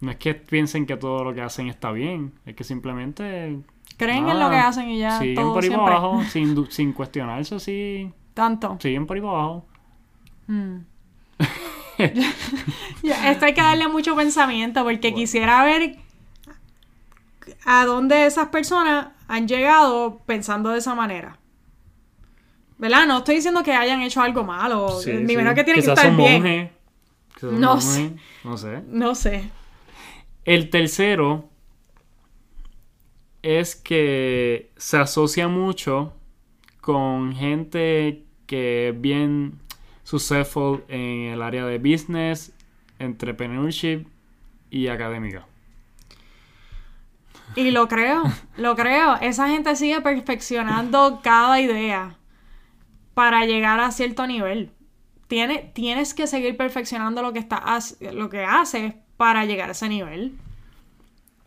No 0.00 0.10
es 0.10 0.16
que 0.16 0.34
piensen 0.34 0.84
que 0.84 0.96
todo 0.96 1.24
lo 1.24 1.34
que 1.34 1.40
hacen 1.40 1.68
está 1.68 1.90
bien, 1.92 2.32
es 2.44 2.54
que 2.54 2.64
simplemente... 2.64 3.58
Creen 3.96 4.28
en 4.28 4.38
lo 4.38 4.50
que 4.50 4.56
hacen 4.56 4.90
y 4.90 4.98
ya 4.98 5.18
siguen 5.18 5.46
por 5.46 5.64
ahí 5.64 5.72
abajo, 5.72 6.22
sin, 6.24 6.70
sin 6.70 6.92
cuestionarse 6.92 7.54
así. 7.54 8.12
Tanto. 8.34 8.76
Siguen 8.78 9.06
por 9.06 9.16
ahí 9.16 9.22
abajo. 9.22 9.64
Mm. 10.48 10.76
Esto 13.02 13.44
hay 13.46 13.54
que 13.54 13.60
darle 13.60 13.88
mucho 13.88 14.14
pensamiento 14.16 14.84
porque 14.84 15.14
quisiera 15.14 15.64
ver 15.64 15.96
a 17.64 17.84
dónde 17.84 18.26
esas 18.26 18.48
personas 18.48 19.08
han 19.28 19.48
llegado 19.48 20.20
pensando 20.26 20.70
de 20.70 20.78
esa 20.78 20.94
manera. 20.94 21.38
¿Verdad? 22.78 23.06
No 23.06 23.18
estoy 23.18 23.36
diciendo 23.36 23.62
que 23.62 23.72
hayan 23.72 24.02
hecho 24.02 24.20
algo 24.20 24.44
malo. 24.44 24.98
ni 25.06 25.36
menos 25.36 25.54
que 25.54 25.64
tienen 25.64 25.82
que 25.82 25.90
estar 25.90 26.14
bien. 26.14 26.70
no 27.42 27.80
sé. 27.80 28.12
No 28.44 28.56
sé. 28.56 28.82
No 28.86 29.14
sé. 29.14 29.50
El 30.44 30.70
tercero 30.70 31.48
es 33.42 33.74
que 33.74 34.70
se 34.76 34.98
asocia 34.98 35.48
mucho 35.48 36.12
con 36.80 37.34
gente 37.34 38.24
que 38.46 38.94
bien 38.96 39.60
successful 40.06 40.84
en 40.86 41.32
el 41.32 41.42
área 41.42 41.66
de 41.66 41.78
business, 41.78 42.52
entrepreneurship 43.00 44.06
y 44.70 44.86
académica. 44.86 45.46
Y 47.56 47.72
lo 47.72 47.88
creo, 47.88 48.22
lo 48.56 48.76
creo. 48.76 49.16
Esa 49.16 49.48
gente 49.48 49.74
sigue 49.74 50.00
perfeccionando 50.00 51.20
cada 51.22 51.60
idea 51.60 52.16
para 53.14 53.46
llegar 53.46 53.80
a 53.80 53.90
cierto 53.90 54.26
nivel. 54.28 54.70
Tiene, 55.26 55.72
tienes 55.74 56.14
que 56.14 56.28
seguir 56.28 56.56
perfeccionando 56.56 57.20
lo 57.20 57.32
que, 57.32 57.40
está, 57.40 57.64
lo 58.12 58.30
que 58.30 58.44
haces 58.44 58.94
para 59.16 59.44
llegar 59.44 59.70
a 59.70 59.72
ese 59.72 59.88
nivel. 59.88 60.36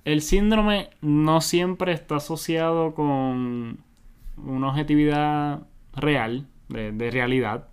El 0.03 0.21
síndrome 0.21 0.89
no 1.01 1.39
siempre 1.39 1.93
está 1.93 2.17
asociado 2.17 2.93
con 2.93 3.77
una 4.35 4.67
objetividad 4.67 5.61
real, 5.95 6.45
de, 6.67 6.91
de 6.91 7.11
realidad. 7.11 7.68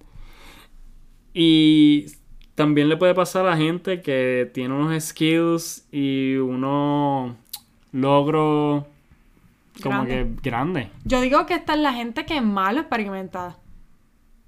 Y 1.38 2.07
también 2.55 2.88
le 2.88 2.96
puede 2.96 3.14
pasar 3.14 3.46
a 3.46 3.51
la 3.51 3.57
gente 3.59 4.01
que 4.01 4.51
tiene 4.55 4.72
unos 4.72 5.05
skills 5.05 5.87
y 5.92 6.37
unos 6.37 7.37
logros 7.92 8.85
como 9.83 10.07
que 10.07 10.27
grandes. 10.42 10.88
Yo 11.05 11.20
digo 11.20 11.44
que 11.44 11.53
esta 11.53 11.75
es 11.75 11.81
la 11.81 11.92
gente 11.92 12.25
que 12.25 12.38
es 12.38 12.42
malo 12.42 12.81
experimentada. 12.81 13.59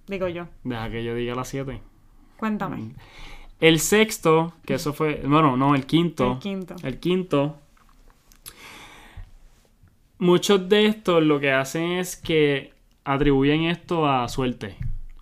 Digo 0.07 0.29
yo. 0.29 0.49
Deja 0.65 0.89
que 0.89 1.05
yo 1.05 1.15
diga 1.15 1.35
las 1.35 1.49
siete. 1.49 1.83
Cuéntame. 2.39 2.95
El 3.61 3.81
sexto, 3.81 4.55
que 4.65 4.73
eso 4.73 4.95
fue. 4.95 5.21
Bueno, 5.27 5.59
no, 5.59 5.75
el 5.75 5.85
quinto. 5.85 6.33
El 6.33 6.39
quinto. 6.39 6.77
El 6.83 6.99
quinto. 7.01 7.59
Muchos 10.19 10.67
de 10.71 10.87
estos 10.87 11.23
lo 11.23 11.39
que 11.39 11.53
hacen 11.53 11.93
es 11.93 12.17
que 12.17 12.73
atribuyen 13.05 13.65
esto 13.65 14.09
a 14.09 14.27
suerte 14.29 14.75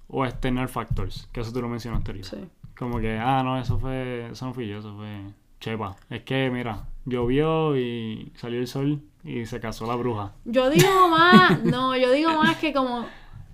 o 0.09 0.25
external 0.25 0.69
factors, 0.69 1.29
que 1.33 1.41
eso 1.41 1.53
tú 1.53 1.61
lo 1.61 1.69
mencionaste 1.69 2.11
ahorita. 2.11 2.29
Sí. 2.29 2.49
Como 2.79 3.01
que, 3.01 3.19
ah, 3.19 3.43
no, 3.43 3.59
eso 3.59 3.79
fue. 3.79 4.29
Eso 4.31 4.47
no 4.47 4.55
fui 4.55 4.69
yo, 4.69 4.79
eso 4.79 4.95
fue. 4.97 5.33
Chepa. 5.61 5.97
Es 6.11 6.23
que, 6.23 6.51
mira, 6.51 6.85
llovió 7.07 7.77
y 7.77 8.33
salió 8.37 8.61
el 8.61 8.67
sol 8.67 9.01
y 9.25 9.47
se 9.47 9.59
casó 9.61 9.87
la 9.87 9.97
bruja. 9.97 10.33
Yo 10.45 10.69
digo 10.71 11.09
más, 11.09 11.63
no, 11.65 11.97
yo 11.97 12.11
digo 12.13 12.31
más 12.35 12.59
que 12.59 12.73
como, 12.73 13.07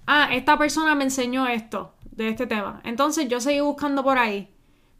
ah, 0.07 0.29
esta 0.33 0.59
persona 0.59 0.95
me 0.95 1.05
enseñó 1.05 1.47
esto, 1.47 1.95
de 2.11 2.29
este 2.29 2.47
tema. 2.47 2.81
Entonces 2.85 3.29
yo 3.29 3.41
seguí 3.41 3.61
buscando 3.61 4.03
por 4.03 4.19
ahí. 4.19 4.49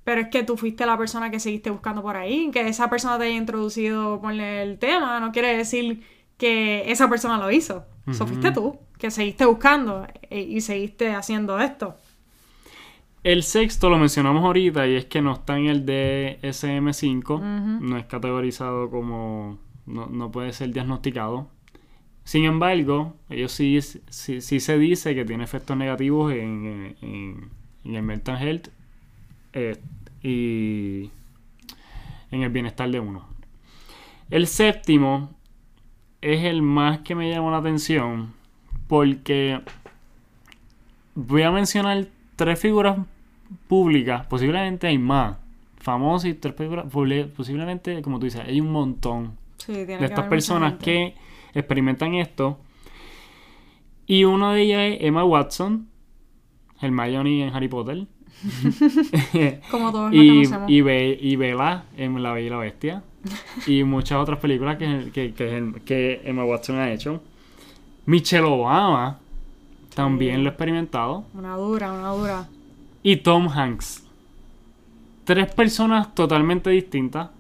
Pero 0.05 0.21
es 0.23 0.29
que 0.29 0.43
tú 0.43 0.57
fuiste 0.57 0.85
la 0.85 0.99
persona 0.99 1.31
que 1.31 1.39
seguiste 1.39 1.71
buscando 1.71 2.03
por 2.03 2.17
ahí, 2.17 2.51
que 2.51 2.67
esa 2.67 2.91
persona 2.91 3.19
te 3.19 3.25
haya 3.25 3.37
introducido 3.37 4.21
con 4.21 4.41
el 4.41 4.79
tema, 4.81 5.21
no 5.21 5.31
quiere 5.31 5.57
decir 5.57 6.03
que 6.37 6.91
esa 6.91 7.09
persona 7.09 7.39
lo 7.39 7.53
hizo. 7.53 7.85
Eso 8.07 8.27
fuiste 8.27 8.51
tú, 8.51 8.79
que 8.99 9.11
seguiste 9.11 9.45
buscando 9.45 10.07
e, 10.29 10.41
y 10.41 10.61
seguiste 10.61 11.15
haciendo 11.15 11.61
esto. 11.61 11.97
El 13.23 13.45
sexto 13.45 13.89
lo 13.89 13.99
mencionamos 13.99 14.43
ahorita 14.45 14.89
y 14.89 14.97
es 14.97 15.05
que 15.05 15.23
no 15.23 15.33
está 15.35 15.57
en 15.57 15.67
el 15.67 15.87
DSM5, 15.87 17.81
no 17.81 17.97
es 17.97 18.05
categorizado 18.07 18.91
como, 18.91 19.59
no, 19.87 20.33
puede 20.33 20.53
ser 20.53 20.73
diagnosticado. 20.73 21.49
Sin 22.25 22.45
embargo, 22.45 23.15
ellos 23.31 23.53
sí, 23.53 23.81
sí, 23.81 24.41
se 24.41 24.79
dice 24.79 25.15
que 25.15 25.25
tiene 25.25 25.45
efectos 25.45 25.77
negativos 25.77 26.33
en, 26.33 26.97
el 27.85 28.03
mental 28.03 28.43
health 28.43 28.69
eh, 29.53 29.81
y 30.23 31.11
en 32.33 32.43
el 32.43 32.51
bienestar 32.51 32.91
de 32.91 32.99
uno. 32.99 33.29
El 34.31 34.49
séptimo 34.49 35.31
es 36.23 36.45
el 36.45 36.63
más 36.63 37.01
que 37.01 37.15
me 37.15 37.31
llamó 37.31 37.51
la 37.51 37.59
atención 37.59 38.33
porque 38.87 39.61
voy 41.15 41.43
a 41.43 41.51
mencionar 41.51 42.07
tres 42.37 42.59
figuras 42.59 42.99
públicas, 43.69 44.25
posiblemente 44.27 44.87
hay 44.87 44.99
más 44.99 45.37
famosas 45.79 46.31
y 46.31 46.35
tres 46.35 46.55
figuras, 46.55 46.87
posiblemente, 47.37 48.01
como 48.03 48.19
tú 48.19 48.27
dices, 48.27 48.43
hay 48.47 48.61
un 48.61 48.71
montón 48.71 49.37
de 49.67 50.05
estas 50.05 50.27
personas 50.29 50.75
que 50.75 51.15
experimentan 51.55 52.15
esto. 52.15 52.59
Y 54.07 54.25
una 54.25 54.53
de 54.53 54.63
ellas 54.63 54.81
es 54.83 54.99
Emma 55.01 55.25
Watson, 55.25 55.89
Hermione 56.81 57.47
en 57.47 57.55
Harry 57.55 57.69
Potter. 57.69 58.07
como 59.71 59.91
todos 59.93 60.13
y, 60.13 60.43
y, 60.69 60.77
y 60.77 61.37
Bella 61.37 61.85
en 61.97 62.23
La 62.23 62.33
Bella 62.33 62.47
y 62.47 62.51
la 62.51 62.57
Bestia. 62.59 63.03
y 63.67 63.85
muchas 63.85 64.19
otras 64.19 64.39
películas 64.39 64.77
que, 64.77 65.11
que, 65.13 65.33
que 65.85 66.21
Emma 66.25 66.45
Watson 66.45 66.79
ha 66.79 66.93
hecho. 66.93 67.23
Michelle 68.07 68.45
Obama 68.45 69.19
también 69.95 70.43
lo 70.43 70.51
ha 70.51 70.53
experimentado. 70.53 71.25
Una 71.35 71.57
dura, 71.57 71.93
una 71.93 72.09
dura. 72.11 72.49
Y 73.03 73.17
Tom 73.17 73.49
Hanks. 73.49 74.07
Tres 75.25 75.53
personas 75.55 76.15
totalmente 76.15 76.71
distintas. 76.71 77.31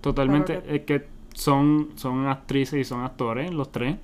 Totalmente. 0.00 0.62
Que... 0.62 0.84
que 0.84 1.14
son, 1.34 1.90
son 1.96 2.28
actrices 2.28 2.80
y 2.80 2.84
son 2.84 3.02
actores, 3.02 3.52
los 3.52 3.70
tres. 3.70 3.96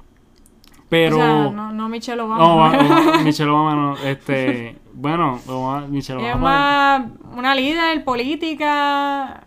Pero. 0.88 1.16
O 1.16 1.18
sea, 1.20 1.50
no, 1.50 1.72
no 1.72 1.88
Michelle 1.88 2.20
Obama. 2.20 2.72
No, 2.72 3.18
Michelle 3.24 3.50
Obama 3.50 3.74
no. 3.74 3.96
Este. 3.96 4.76
Bueno, 4.92 5.40
Michelle 5.88 6.20
Obama. 6.20 7.07
Es 7.07 7.38
una 7.38 7.55
líder 7.55 8.05
política. 8.05 9.46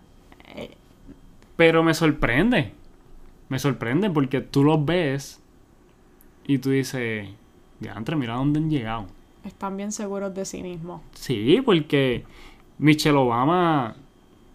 Pero 1.56 1.84
me 1.84 1.94
sorprende. 1.94 2.72
Me 3.50 3.60
sorprende 3.60 4.10
porque 4.10 4.42
tú 4.42 4.64
los 4.64 4.84
ves 4.84 5.42
y 6.46 6.58
tú 6.58 6.72
dices 6.72 7.30
entre 7.92 8.16
mira 8.16 8.36
dónde 8.36 8.60
han 8.60 8.70
llegado. 8.70 9.06
Están 9.44 9.76
bien 9.78 9.92
seguros 9.92 10.34
de 10.34 10.46
sí 10.46 10.64
mismos. 10.64 11.02
Sí, 11.14 11.62
porque 11.66 12.24
Michelle 12.78 13.18
Obama, 13.18 13.96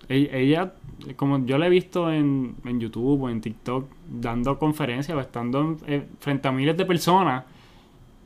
e-, 0.08 0.30
ella, 0.32 0.72
como 1.16 1.44
yo 1.44 1.58
la 1.58 1.66
he 1.66 1.70
visto 1.70 2.10
en, 2.10 2.56
YouTube 2.64 3.22
o 3.22 3.30
en 3.30 3.40
TikTok, 3.40 3.86
dando 4.08 4.58
conferencias 4.58 5.16
o 5.16 5.20
estando 5.20 5.76
eh, 5.86 6.06
frente 6.20 6.48
a 6.48 6.52
miles 6.52 6.76
de 6.76 6.86
personas, 6.86 7.44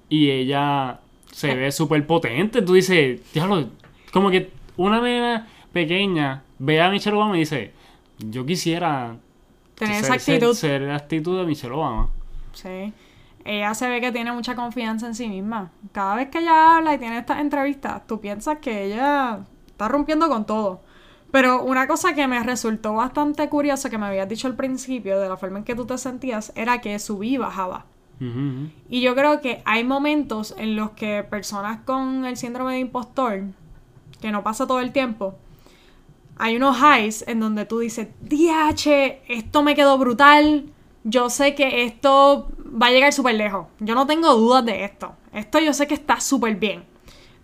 y 0.08 0.30
ella 0.30 1.00
se 1.32 1.52
eh. 1.52 1.56
ve 1.56 1.72
súper 1.72 2.06
potente. 2.06 2.62
Tú 2.62 2.74
dices, 2.74 3.20
diablo, 3.32 3.68
como 4.12 4.30
que 4.30 4.50
una 4.76 5.00
nena 5.00 5.48
pequeña 5.72 6.44
ve 6.58 6.80
a 6.80 6.90
Michelle 6.90 7.16
Obama 7.16 7.36
y 7.36 7.40
dice, 7.40 7.72
yo 8.30 8.46
quisiera 8.46 9.16
tener 9.74 10.02
esa 10.02 10.14
actitud. 10.14 10.54
Ser, 10.54 10.82
la 10.82 10.96
actitud 10.96 11.38
de 11.38 11.46
Michelle 11.46 11.74
Obama. 11.74 12.08
Sí 12.52 12.92
ella 13.44 13.74
se 13.74 13.88
ve 13.88 14.00
que 14.00 14.12
tiene 14.12 14.32
mucha 14.32 14.54
confianza 14.54 15.06
en 15.06 15.14
sí 15.14 15.28
misma. 15.28 15.70
Cada 15.92 16.14
vez 16.14 16.28
que 16.28 16.38
ella 16.38 16.76
habla 16.76 16.94
y 16.94 16.98
tiene 16.98 17.18
estas 17.18 17.40
entrevistas, 17.40 18.06
tú 18.06 18.20
piensas 18.20 18.58
que 18.58 18.84
ella 18.84 19.40
está 19.66 19.88
rompiendo 19.88 20.28
con 20.28 20.46
todo. 20.46 20.80
Pero 21.30 21.62
una 21.64 21.86
cosa 21.86 22.14
que 22.14 22.28
me 22.28 22.42
resultó 22.42 22.94
bastante 22.94 23.48
curiosa 23.48 23.88
que 23.88 23.98
me 23.98 24.06
habías 24.06 24.28
dicho 24.28 24.46
al 24.46 24.54
principio 24.54 25.18
de 25.18 25.28
la 25.28 25.36
forma 25.36 25.58
en 25.58 25.64
que 25.64 25.74
tú 25.74 25.86
te 25.86 25.96
sentías 25.98 26.52
era 26.54 26.80
que 26.80 26.98
subí 26.98 27.34
y 27.34 27.38
bajaba. 27.38 27.86
Y 28.88 29.00
yo 29.00 29.16
creo 29.16 29.40
que 29.40 29.62
hay 29.64 29.82
momentos 29.82 30.54
en 30.56 30.76
los 30.76 30.90
que 30.90 31.26
personas 31.28 31.80
con 31.80 32.24
el 32.24 32.36
síndrome 32.36 32.74
de 32.74 32.78
impostor, 32.78 33.42
que 34.20 34.30
no 34.30 34.44
pasa 34.44 34.64
todo 34.64 34.78
el 34.78 34.92
tiempo, 34.92 35.34
hay 36.36 36.56
unos 36.56 36.76
highs 36.78 37.24
en 37.26 37.40
donde 37.40 37.64
tú 37.66 37.80
dices, 37.80 38.08
DH, 38.20 39.22
esto 39.28 39.62
me 39.62 39.74
quedó 39.74 39.98
brutal, 39.98 40.72
yo 41.04 41.30
sé 41.30 41.54
que 41.54 41.84
esto 41.84 42.50
va 42.80 42.86
a 42.86 42.90
llegar 42.90 43.12
súper 43.12 43.34
lejos. 43.34 43.66
Yo 43.80 43.94
no 43.94 44.06
tengo 44.06 44.34
dudas 44.34 44.64
de 44.64 44.84
esto. 44.84 45.14
Esto 45.32 45.58
yo 45.58 45.72
sé 45.72 45.86
que 45.86 45.94
está 45.94 46.20
súper 46.20 46.56
bien. 46.56 46.84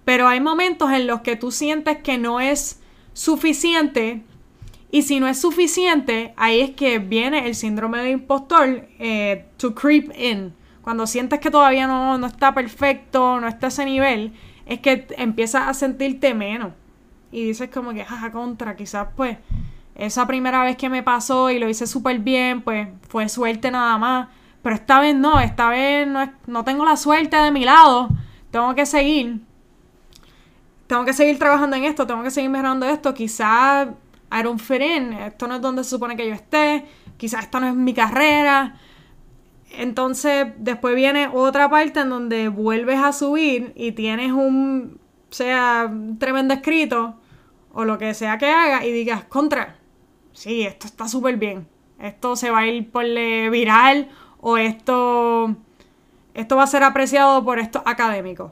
Pero 0.04 0.28
hay 0.28 0.40
momentos 0.40 0.90
en 0.90 1.06
los 1.06 1.20
que 1.20 1.36
tú 1.36 1.50
sientes 1.50 1.98
que 1.98 2.18
no 2.18 2.40
es 2.40 2.80
suficiente. 3.12 4.22
Y 4.90 5.02
si 5.02 5.20
no 5.20 5.28
es 5.28 5.40
suficiente, 5.40 6.32
ahí 6.36 6.60
es 6.60 6.70
que 6.70 6.98
viene 6.98 7.46
el 7.46 7.54
síndrome 7.54 7.98
de 7.98 8.10
impostor 8.10 8.88
eh, 8.98 9.46
to 9.58 9.74
creep 9.74 10.10
in. 10.18 10.54
Cuando 10.82 11.06
sientes 11.06 11.40
que 11.40 11.50
todavía 11.50 11.86
no, 11.86 12.16
no 12.16 12.26
está 12.26 12.54
perfecto, 12.54 13.38
no 13.40 13.48
está 13.48 13.66
a 13.66 13.68
ese 13.68 13.84
nivel, 13.84 14.32
es 14.64 14.80
que 14.80 15.06
empiezas 15.18 15.68
a 15.68 15.74
sentirte 15.74 16.32
menos. 16.32 16.72
Y 17.30 17.44
dices 17.46 17.70
como 17.70 17.92
que, 17.92 18.04
jaja, 18.04 18.32
contra, 18.32 18.76
quizás 18.76 19.08
pues 19.16 19.38
esa 19.94 20.26
primera 20.26 20.62
vez 20.62 20.76
que 20.76 20.88
me 20.88 21.02
pasó 21.02 21.50
y 21.50 21.58
lo 21.58 21.68
hice 21.68 21.86
súper 21.86 22.20
bien, 22.20 22.62
pues 22.62 22.88
fue 23.08 23.28
suerte 23.28 23.70
nada 23.70 23.98
más. 23.98 24.28
Pero 24.62 24.74
esta 24.74 25.00
vez 25.00 25.14
no, 25.14 25.40
esta 25.40 25.68
vez 25.68 26.06
no, 26.06 26.30
no 26.46 26.64
tengo 26.64 26.84
la 26.84 26.96
suerte 26.96 27.36
de 27.36 27.50
mi 27.50 27.64
lado. 27.64 28.08
Tengo 28.50 28.74
que 28.74 28.86
seguir. 28.86 29.40
Tengo 30.86 31.04
que 31.04 31.12
seguir 31.12 31.38
trabajando 31.38 31.76
en 31.76 31.84
esto, 31.84 32.06
tengo 32.06 32.22
que 32.22 32.30
seguir 32.30 32.48
mejorando 32.48 32.86
esto. 32.86 33.12
Quizás 33.12 33.88
I 34.32 34.42
don't 34.42 34.60
fit. 34.60 34.80
Esto 34.80 35.48
no 35.48 35.56
es 35.56 35.60
donde 35.60 35.84
se 35.84 35.90
supone 35.90 36.16
que 36.16 36.26
yo 36.26 36.34
esté. 36.34 36.86
Quizás 37.16 37.44
esta 37.44 37.60
no 37.60 37.68
es 37.68 37.74
mi 37.74 37.92
carrera. 37.92 38.76
Entonces, 39.70 40.46
después 40.58 40.94
viene 40.94 41.28
otra 41.32 41.68
parte 41.68 42.00
en 42.00 42.08
donde 42.08 42.48
vuelves 42.48 42.98
a 43.00 43.12
subir 43.12 43.72
y 43.76 43.92
tienes 43.92 44.32
un, 44.32 44.98
sea, 45.30 45.88
un 45.90 46.18
tremendo 46.18 46.54
escrito 46.54 47.17
o 47.78 47.84
lo 47.84 47.96
que 47.96 48.12
sea 48.12 48.38
que 48.38 48.50
haga 48.50 48.84
y 48.84 48.90
digas, 48.90 49.22
contra, 49.26 49.76
sí, 50.32 50.62
esto 50.62 50.88
está 50.88 51.06
súper 51.06 51.36
bien, 51.36 51.68
esto 52.00 52.34
se 52.34 52.50
va 52.50 52.58
a 52.58 52.66
ir 52.66 52.90
por 52.90 53.04
viral 53.04 54.08
o 54.40 54.56
esto, 54.56 55.54
esto 56.34 56.56
va 56.56 56.64
a 56.64 56.66
ser 56.66 56.82
apreciado 56.82 57.44
por 57.44 57.60
estos 57.60 57.82
académicos. 57.86 58.50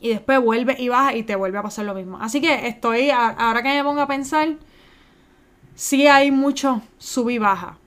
Y 0.00 0.10
después 0.10 0.38
vuelve 0.38 0.76
y 0.78 0.90
baja 0.90 1.14
y 1.14 1.22
te 1.22 1.34
vuelve 1.34 1.56
a 1.56 1.62
pasar 1.62 1.86
lo 1.86 1.94
mismo. 1.94 2.18
Así 2.20 2.42
que 2.42 2.68
estoy, 2.68 3.08
ahora 3.10 3.62
que 3.62 3.70
me 3.70 3.82
pongo 3.82 4.02
a 4.02 4.06
pensar, 4.06 4.50
sí 5.74 6.06
hay 6.06 6.30
mucho 6.30 6.82
sub 6.98 7.30
y 7.30 7.38
baja 7.38 7.78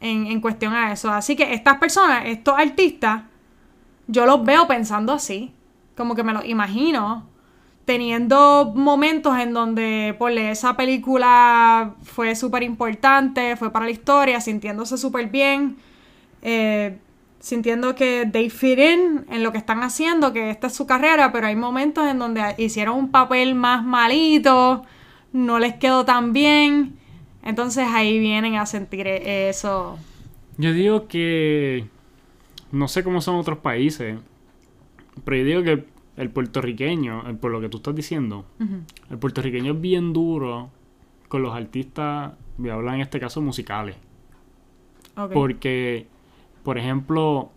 en, 0.00 0.28
en 0.28 0.40
cuestión 0.40 0.72
a 0.72 0.92
eso. 0.92 1.10
Así 1.10 1.34
que 1.34 1.52
estas 1.52 1.78
personas, 1.78 2.26
estos 2.26 2.56
artistas, 2.56 3.22
yo 4.06 4.24
los 4.24 4.44
veo 4.44 4.68
pensando 4.68 5.12
así. 5.12 5.52
Como 5.96 6.14
que 6.14 6.22
me 6.22 6.32
los 6.32 6.44
imagino 6.44 7.28
teniendo 7.90 8.72
momentos 8.72 9.36
en 9.36 9.52
donde, 9.52 10.14
por 10.16 10.30
esa 10.30 10.76
película 10.76 11.96
fue 12.04 12.36
súper 12.36 12.62
importante, 12.62 13.56
fue 13.56 13.72
para 13.72 13.86
la 13.86 13.90
historia, 13.90 14.40
sintiéndose 14.40 14.96
súper 14.96 15.26
bien, 15.26 15.76
eh, 16.40 16.98
sintiendo 17.40 17.96
que 17.96 18.28
they 18.30 18.48
fit 18.48 18.78
in 18.78 19.26
en 19.28 19.42
lo 19.42 19.50
que 19.50 19.58
están 19.58 19.82
haciendo, 19.82 20.32
que 20.32 20.50
esta 20.50 20.68
es 20.68 20.72
su 20.72 20.86
carrera, 20.86 21.32
pero 21.32 21.48
hay 21.48 21.56
momentos 21.56 22.06
en 22.06 22.20
donde 22.20 22.54
hicieron 22.58 22.96
un 22.96 23.10
papel 23.10 23.56
más 23.56 23.84
malito, 23.84 24.84
no 25.32 25.58
les 25.58 25.74
quedó 25.74 26.04
tan 26.04 26.32
bien, 26.32 26.96
entonces 27.42 27.88
ahí 27.92 28.20
vienen 28.20 28.54
a 28.54 28.66
sentir 28.66 29.08
eso. 29.08 29.98
Yo 30.58 30.72
digo 30.72 31.08
que 31.08 31.86
no 32.70 32.86
sé 32.86 33.02
cómo 33.02 33.20
son 33.20 33.34
otros 33.34 33.58
países, 33.58 34.16
pero 35.24 35.36
yo 35.38 35.44
digo 35.44 35.62
que 35.64 35.99
el 36.16 36.30
puertorriqueño, 36.30 37.28
eh, 37.28 37.34
por 37.34 37.50
lo 37.50 37.60
que 37.60 37.68
tú 37.68 37.78
estás 37.78 37.94
diciendo, 37.94 38.44
el 39.10 39.18
puertorriqueño 39.18 39.72
es 39.72 39.80
bien 39.80 40.12
duro 40.12 40.70
con 41.28 41.42
los 41.42 41.54
artistas, 41.54 42.32
voy 42.58 42.70
a 42.70 42.74
hablar 42.74 42.96
en 42.96 43.02
este 43.02 43.20
caso 43.20 43.40
musicales. 43.40 43.96
Porque, 45.32 46.06
por 46.62 46.78
ejemplo, 46.78 47.50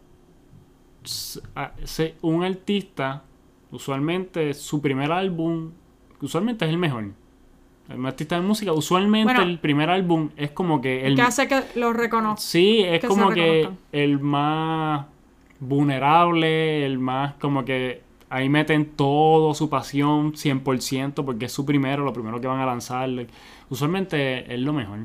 un 2.21 2.43
artista, 2.43 3.23
usualmente 3.71 4.53
su 4.53 4.81
primer 4.81 5.11
álbum, 5.11 5.71
usualmente 6.21 6.65
es 6.65 6.71
el 6.71 6.77
mejor. 6.77 7.05
El 7.89 8.05
artista 8.05 8.35
de 8.35 8.41
música, 8.41 8.71
usualmente 8.71 9.41
el 9.41 9.59
primer 9.59 9.89
álbum 9.89 10.29
es 10.37 10.51
como 10.51 10.79
que 10.79 11.05
el... 11.05 11.15
Que 11.15 11.21
hace 11.21 11.47
que 11.47 11.63
lo 11.75 11.91
reconozca. 11.91 12.41
Sí, 12.41 12.81
es 12.81 13.03
como 13.03 13.29
que 13.31 13.69
el 13.91 14.19
más 14.19 15.05
vulnerable, 15.59 16.85
el 16.85 16.99
más 16.99 17.33
como 17.35 17.65
que 17.65 18.02
ahí 18.33 18.49
meten 18.49 18.95
todo 18.95 19.53
su 19.53 19.69
pasión 19.69 20.33
100% 20.33 21.23
porque 21.23 21.45
es 21.45 21.51
su 21.51 21.67
primero, 21.67 22.03
lo 22.03 22.13
primero 22.13 22.41
que 22.41 22.47
van 22.47 22.59
a 22.59 22.65
lanzar. 22.65 23.07
Usualmente 23.69 24.51
es 24.51 24.59
lo 24.59 24.73
mejor. 24.73 25.01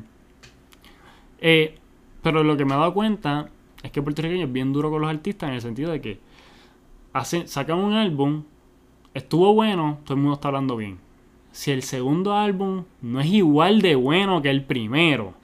Eh, 1.39 1.77
pero 2.23 2.43
lo 2.43 2.57
que 2.57 2.65
me 2.65 2.73
he 2.73 2.77
dado 2.77 2.91
cuenta 2.91 3.47
es 3.83 3.91
que 3.91 4.01
Puerto 4.01 4.23
Rico 4.23 4.33
es 4.43 4.51
bien 4.51 4.73
duro 4.73 4.89
con 4.89 5.01
los 5.01 5.11
artistas 5.11 5.49
en 5.49 5.55
el 5.55 5.61
sentido 5.61 5.91
de 5.91 6.01
que 6.01 6.19
hacen, 7.13 7.47
sacan 7.47 7.77
un 7.77 7.93
álbum, 7.93 8.45
estuvo 9.13 9.53
bueno, 9.53 9.99
todo 10.05 10.15
el 10.15 10.21
mundo 10.21 10.33
está 10.33 10.47
hablando 10.47 10.75
bien. 10.75 10.97
Si 11.51 11.69
el 11.69 11.83
segundo 11.83 12.33
álbum 12.33 12.85
no 13.03 13.19
es 13.19 13.27
igual 13.27 13.83
de 13.83 13.93
bueno 13.93 14.41
que 14.41 14.49
el 14.49 14.63
primero, 14.63 15.35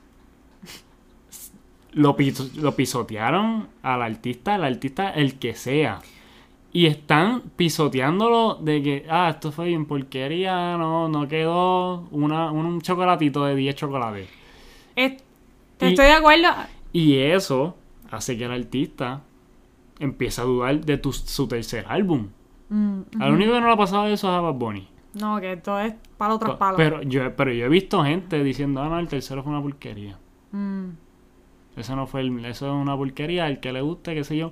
lo, 1.91 2.17
lo 2.55 2.75
pisotearon 2.75 3.67
al 3.83 4.01
artista, 4.01 4.55
al 4.55 4.63
artista 4.63 5.11
el 5.11 5.37
que 5.37 5.53
sea. 5.53 6.01
Y 6.75 6.87
están 6.87 7.41
pisoteándolo 7.55 8.55
de 8.55 8.83
que, 8.83 9.05
ah, 9.09 9.29
esto 9.29 9.53
fue 9.53 9.67
bien 9.67 9.85
porquería, 9.85 10.75
no, 10.75 11.07
no 11.07 11.25
quedó 11.25 12.01
una, 12.11 12.51
un 12.51 12.81
chocolatito 12.81 13.45
de 13.45 13.55
10 13.55 13.75
chocolates. 13.75 14.27
estoy 14.93 15.95
de 15.95 16.11
acuerdo. 16.11 16.49
Y 16.91 17.15
eso 17.15 17.77
hace 18.11 18.37
que 18.37 18.43
el 18.43 18.51
artista 18.51 19.21
empiece 19.99 20.41
a 20.41 20.43
dudar 20.43 20.81
de 20.83 20.99
su 21.01 21.47
tercer 21.47 21.85
álbum. 21.87 22.27
Mm, 22.67 23.21
Al 23.21 23.31
único 23.31 23.53
que 23.53 23.61
no 23.61 23.67
le 23.67 23.71
ha 23.71 23.77
pasado 23.77 24.07
eso 24.07 24.27
es 24.27 24.33
a 24.33 24.41
Bad 24.41 24.55
Bunny. 24.55 24.85
No, 25.13 25.39
que 25.39 25.53
esto 25.53 25.79
es 25.79 25.93
para 26.17 26.33
otras 26.33 26.57
palos. 26.57 26.75
Pero 26.75 27.01
yo, 27.03 27.33
pero 27.37 27.53
yo 27.53 27.67
he 27.67 27.69
visto 27.69 28.03
gente 28.03 28.43
diciendo, 28.43 28.81
ah, 28.81 28.89
no, 28.89 28.99
el 28.99 29.07
tercero 29.07 29.43
fue 29.43 29.53
una 29.53 29.61
porquería. 29.61 30.17
Mm. 30.51 30.89
Eso 31.77 31.95
no 31.95 32.05
fue 32.05 32.19
el, 32.19 32.43
eso 32.43 32.67
es 32.67 32.73
una 32.73 32.97
porquería, 32.97 33.47
el 33.47 33.61
que 33.61 33.71
le 33.71 33.79
guste, 33.79 34.13
qué 34.13 34.25
sé 34.25 34.35
yo. 34.35 34.51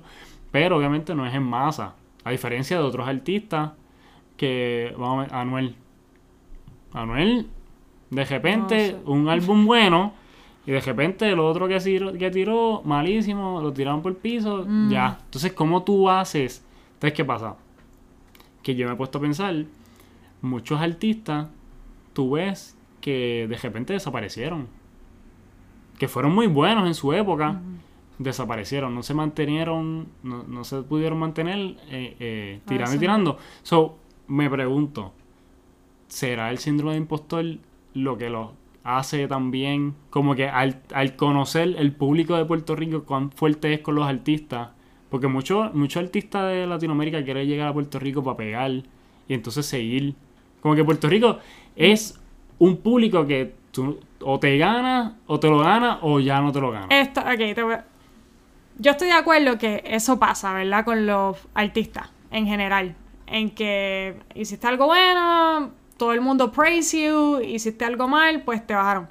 Pero 0.50 0.78
obviamente 0.78 1.14
no 1.14 1.26
es 1.26 1.34
en 1.34 1.42
masa. 1.42 1.96
A 2.24 2.30
diferencia 2.30 2.78
de 2.78 2.82
otros 2.82 3.06
artistas 3.06 3.72
que, 4.36 4.94
vamos 4.98 5.18
a 5.18 5.22
ver, 5.22 5.34
Anuel. 5.34 5.76
Anuel, 6.92 7.48
de 8.10 8.24
repente, 8.24 8.96
un 9.04 9.28
álbum 9.28 9.66
bueno, 9.66 10.14
y 10.66 10.72
de 10.72 10.80
repente 10.80 11.28
el 11.28 11.38
otro 11.38 11.68
que 11.68 11.78
tiró, 11.78 12.12
que 12.12 12.30
tiró 12.30 12.82
malísimo, 12.84 13.60
lo 13.60 13.72
tiraron 13.72 14.00
por 14.00 14.12
el 14.12 14.18
piso, 14.18 14.64
mm. 14.66 14.90
ya. 14.90 15.18
Entonces, 15.24 15.52
¿cómo 15.52 15.82
tú 15.82 16.08
haces? 16.08 16.64
Entonces, 16.94 17.16
¿qué 17.16 17.24
pasa? 17.24 17.56
Que 18.62 18.74
yo 18.74 18.86
me 18.86 18.94
he 18.94 18.96
puesto 18.96 19.18
a 19.18 19.20
pensar, 19.20 19.54
muchos 20.40 20.80
artistas, 20.80 21.48
tú 22.14 22.32
ves 22.32 22.76
que 23.00 23.46
de 23.48 23.56
repente 23.58 23.92
desaparecieron. 23.92 24.66
Que 25.98 26.08
fueron 26.08 26.34
muy 26.34 26.46
buenos 26.46 26.86
en 26.86 26.94
su 26.94 27.12
época 27.12 27.60
desaparecieron, 28.18 28.94
no 28.94 29.02
se 29.02 29.14
mantenieron, 29.14 30.08
no, 30.22 30.64
se 30.64 30.82
pudieron 30.82 31.18
mantener 31.18 31.76
eh, 31.90 32.16
eh, 32.20 32.58
ah, 32.60 32.66
tirando 32.68 32.96
y 32.96 32.98
tirando. 32.98 33.38
So, 33.62 33.96
me 34.28 34.48
pregunto, 34.48 35.12
¿será 36.08 36.50
el 36.50 36.58
síndrome 36.58 36.92
de 36.92 36.98
impostor 36.98 37.44
lo 37.94 38.16
que 38.16 38.30
lo 38.30 38.52
hace 38.84 39.26
también? 39.26 39.94
Como 40.10 40.34
que 40.34 40.48
al, 40.48 40.82
conocer 41.16 41.74
el 41.78 41.92
público 41.92 42.36
de 42.36 42.44
Puerto 42.44 42.76
Rico, 42.76 43.04
cuán 43.04 43.30
fuerte 43.32 43.72
es 43.74 43.80
con 43.80 43.94
los 43.96 44.06
artistas, 44.06 44.70
porque 45.10 45.26
muchos 45.26 45.74
mucho 45.74 46.00
artistas 46.00 46.50
de 46.50 46.66
Latinoamérica 46.66 47.24
quieren 47.24 47.46
llegar 47.46 47.68
a 47.68 47.72
Puerto 47.72 47.98
Rico 47.98 48.22
para 48.22 48.36
pegar 48.36 48.70
y 49.28 49.34
entonces 49.34 49.66
seguir. 49.66 50.14
Como 50.60 50.74
que 50.74 50.84
Puerto 50.84 51.08
Rico 51.08 51.38
es 51.76 52.20
un 52.58 52.78
público 52.78 53.26
que 53.26 53.54
tú 53.70 53.98
o 54.20 54.38
te 54.38 54.56
gana, 54.56 55.18
o 55.26 55.38
te 55.38 55.48
lo 55.48 55.58
gana, 55.58 55.98
o 56.00 56.18
ya 56.18 56.40
no 56.40 56.50
te 56.50 56.60
lo 56.60 56.70
gana. 56.70 56.86
Esto, 56.88 57.20
ok, 57.20 57.54
te 57.54 57.62
voy 57.62 57.74
a 57.74 57.84
yo 58.78 58.92
estoy 58.92 59.08
de 59.08 59.14
acuerdo 59.14 59.58
que 59.58 59.82
eso 59.86 60.18
pasa, 60.18 60.52
¿verdad? 60.52 60.84
Con 60.84 61.06
los 61.06 61.38
artistas 61.54 62.10
en 62.30 62.46
general. 62.46 62.94
En 63.26 63.50
que 63.50 64.16
hiciste 64.34 64.66
algo 64.66 64.86
bueno, 64.86 65.70
todo 65.96 66.12
el 66.12 66.20
mundo 66.20 66.52
praise 66.52 67.06
you, 67.06 67.40
hiciste 67.40 67.84
algo 67.84 68.08
mal, 68.08 68.42
pues 68.42 68.66
te 68.66 68.74
bajaron. 68.74 69.08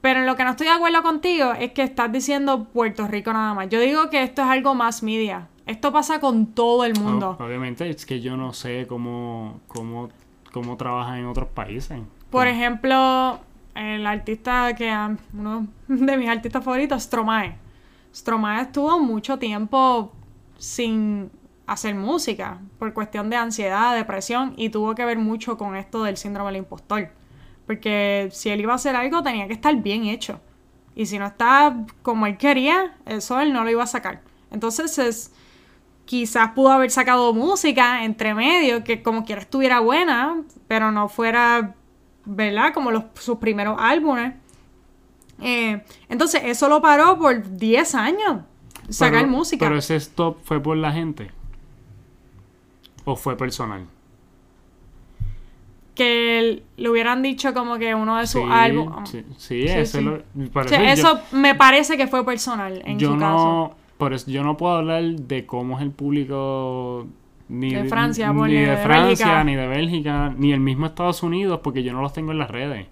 Pero 0.00 0.20
en 0.20 0.26
lo 0.26 0.36
que 0.36 0.44
no 0.44 0.50
estoy 0.50 0.66
de 0.66 0.72
acuerdo 0.72 1.02
contigo 1.02 1.52
es 1.52 1.72
que 1.72 1.82
estás 1.82 2.12
diciendo 2.12 2.64
Puerto 2.64 3.06
Rico 3.08 3.32
nada 3.32 3.54
más. 3.54 3.68
Yo 3.68 3.80
digo 3.80 4.10
que 4.10 4.22
esto 4.22 4.42
es 4.42 4.48
algo 4.48 4.74
más 4.74 5.02
media. 5.02 5.48
Esto 5.66 5.92
pasa 5.92 6.20
con 6.20 6.46
todo 6.46 6.84
el 6.84 6.94
mundo. 6.94 7.36
obviamente 7.40 7.88
es 7.88 8.06
que 8.06 8.20
yo 8.20 8.36
no 8.36 8.52
sé 8.52 8.86
cómo, 8.86 9.60
cómo, 9.66 10.10
cómo 10.52 10.76
trabajan 10.76 11.18
en 11.18 11.26
otros 11.26 11.48
países. 11.48 11.98
Por 12.30 12.46
ejemplo, 12.46 13.40
el 13.74 14.06
artista 14.06 14.74
que 14.76 14.94
uno 15.32 15.66
de 15.88 16.16
mis 16.16 16.28
artistas 16.28 16.62
favoritos, 16.62 17.02
Stromae. 17.02 17.65
Stromae 18.16 18.62
estuvo 18.62 18.98
mucho 18.98 19.38
tiempo 19.38 20.10
sin 20.56 21.30
hacer 21.66 21.94
música 21.94 22.60
por 22.78 22.94
cuestión 22.94 23.28
de 23.28 23.36
ansiedad, 23.36 23.94
depresión 23.94 24.54
y 24.56 24.70
tuvo 24.70 24.94
que 24.94 25.04
ver 25.04 25.18
mucho 25.18 25.58
con 25.58 25.76
esto 25.76 26.02
del 26.02 26.16
síndrome 26.16 26.50
del 26.50 26.62
impostor. 26.62 27.10
Porque 27.66 28.30
si 28.32 28.48
él 28.48 28.62
iba 28.62 28.72
a 28.72 28.76
hacer 28.76 28.96
algo 28.96 29.22
tenía 29.22 29.46
que 29.46 29.52
estar 29.52 29.74
bien 29.76 30.04
hecho. 30.04 30.40
Y 30.94 31.04
si 31.04 31.18
no 31.18 31.26
está 31.26 31.76
como 32.00 32.26
él 32.26 32.38
quería, 32.38 32.96
eso 33.04 33.38
él 33.38 33.52
no 33.52 33.64
lo 33.64 33.70
iba 33.70 33.82
a 33.82 33.86
sacar. 33.86 34.22
Entonces 34.50 34.98
es, 34.98 35.34
quizás 36.06 36.52
pudo 36.52 36.70
haber 36.70 36.90
sacado 36.90 37.34
música 37.34 38.02
entre 38.02 38.32
medio 38.32 38.82
que 38.82 39.02
como 39.02 39.26
quiera 39.26 39.42
estuviera 39.42 39.80
buena, 39.80 40.42
pero 40.68 40.90
no 40.90 41.10
fuera, 41.10 41.74
¿verdad? 42.24 42.72
Como 42.72 43.10
sus 43.12 43.36
primeros 43.36 43.76
álbumes. 43.78 44.32
Eh, 45.40 45.82
entonces, 46.08 46.42
eso 46.44 46.68
lo 46.68 46.80
paró 46.80 47.18
por 47.18 47.56
10 47.56 47.94
años. 47.94 48.40
Sacar 48.88 49.26
música. 49.26 49.66
Pero 49.66 49.78
ese 49.78 49.96
stop 49.96 50.38
fue 50.44 50.62
por 50.62 50.76
la 50.76 50.92
gente. 50.92 51.30
¿O 53.04 53.16
fue 53.16 53.36
personal? 53.36 53.86
Que 55.94 56.62
le 56.76 56.90
hubieran 56.90 57.22
dicho 57.22 57.54
como 57.54 57.78
que 57.78 57.94
uno 57.94 58.18
de 58.18 58.26
sus 58.26 58.42
álbumes. 58.50 59.08
Sí, 59.08 59.24
sí, 59.38 59.62
eso, 59.64 60.00
me 61.32 61.54
parece 61.54 61.96
que 61.96 62.06
fue 62.06 62.24
personal 62.24 62.82
en 62.84 62.98
yo 62.98 63.12
su 63.12 63.16
no, 63.16 63.76
Por 63.96 64.12
eso 64.12 64.30
yo 64.30 64.44
no 64.44 64.56
puedo 64.56 64.76
hablar 64.76 65.02
de 65.02 65.46
cómo 65.46 65.76
es 65.76 65.82
el 65.82 65.90
público 65.90 67.06
ni 67.48 67.72
de 67.72 67.84
Francia, 67.84 68.32
ni, 68.32 68.54
de, 68.54 68.76
Francia, 68.76 69.44
ni 69.44 69.54
de 69.54 69.66
Bélgica, 69.68 70.34
ni 70.36 70.52
el 70.52 70.60
mismo 70.60 70.86
Estados 70.86 71.22
Unidos, 71.22 71.60
porque 71.62 71.82
yo 71.82 71.92
no 71.92 72.02
los 72.02 72.12
tengo 72.12 72.32
en 72.32 72.38
las 72.38 72.50
redes 72.50 72.88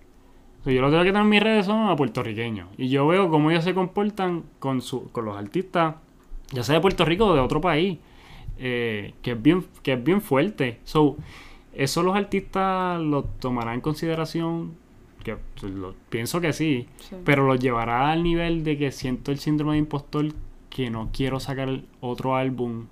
yo 0.72 0.80
lo 0.80 0.90
tengo 0.90 1.02
que 1.02 1.10
tener 1.10 1.22
en 1.22 1.28
mis 1.28 1.42
redes 1.42 1.66
son 1.66 1.88
a 1.88 1.96
puertorriqueños. 1.96 2.68
Y 2.78 2.88
yo 2.88 3.06
veo 3.06 3.28
cómo 3.28 3.50
ellos 3.50 3.64
se 3.64 3.74
comportan 3.74 4.44
con, 4.58 4.80
su, 4.80 5.10
con 5.10 5.26
los 5.26 5.36
artistas, 5.36 5.96
ya 6.52 6.62
sea 6.62 6.76
de 6.76 6.80
Puerto 6.80 7.04
Rico 7.04 7.26
o 7.26 7.34
de 7.34 7.40
otro 7.40 7.60
país, 7.60 7.98
eh, 8.58 9.14
que, 9.22 9.32
es 9.32 9.42
bien, 9.42 9.66
que 9.82 9.92
es 9.92 10.02
bien 10.02 10.22
fuerte. 10.22 10.80
So, 10.84 11.16
eso 11.74 12.02
los 12.02 12.16
artistas 12.16 13.00
lo 13.00 13.24
tomarán 13.24 13.74
en 13.74 13.80
consideración, 13.80 14.74
que 15.22 15.36
pienso 16.08 16.40
que 16.40 16.52
sí, 16.52 16.86
pero 17.24 17.46
lo 17.46 17.56
llevará 17.56 18.12
al 18.12 18.22
nivel 18.22 18.62
de 18.62 18.78
que 18.78 18.92
siento 18.92 19.32
el 19.32 19.38
síndrome 19.38 19.72
de 19.72 19.78
impostor 19.78 20.26
que 20.70 20.90
no 20.90 21.10
quiero 21.12 21.40
sacar 21.40 21.80
otro 22.00 22.36
álbum 22.36 22.86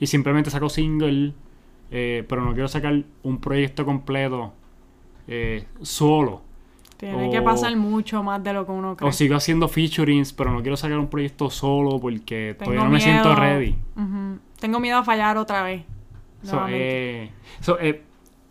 y 0.00 0.06
simplemente 0.06 0.50
saco 0.50 0.68
single, 0.68 1.34
eh, 1.90 2.24
pero 2.28 2.42
no 2.44 2.52
quiero 2.52 2.68
sacar 2.68 3.04
un 3.22 3.38
proyecto 3.40 3.84
completo 3.84 4.54
eh, 5.28 5.66
solo 5.82 6.45
Tiene 6.96 7.30
que 7.30 7.42
pasar 7.42 7.76
mucho 7.76 8.22
más 8.22 8.42
de 8.42 8.52
lo 8.52 8.64
que 8.64 8.72
uno 8.72 8.96
cree. 8.96 9.08
O 9.08 9.12
sigo 9.12 9.36
haciendo 9.36 9.68
featurings, 9.68 10.32
pero 10.32 10.50
no 10.50 10.62
quiero 10.62 10.76
sacar 10.76 10.98
un 10.98 11.08
proyecto 11.08 11.50
solo 11.50 12.00
porque 12.00 12.56
todavía 12.58 12.84
no 12.84 12.90
me 12.90 13.00
siento 13.00 13.34
ready. 13.34 13.74
Tengo 14.58 14.80
miedo 14.80 14.98
a 14.98 15.04
fallar 15.04 15.36
otra 15.36 15.62
vez. 15.62 15.84
Eh, 16.68 17.30
eh, 17.80 18.02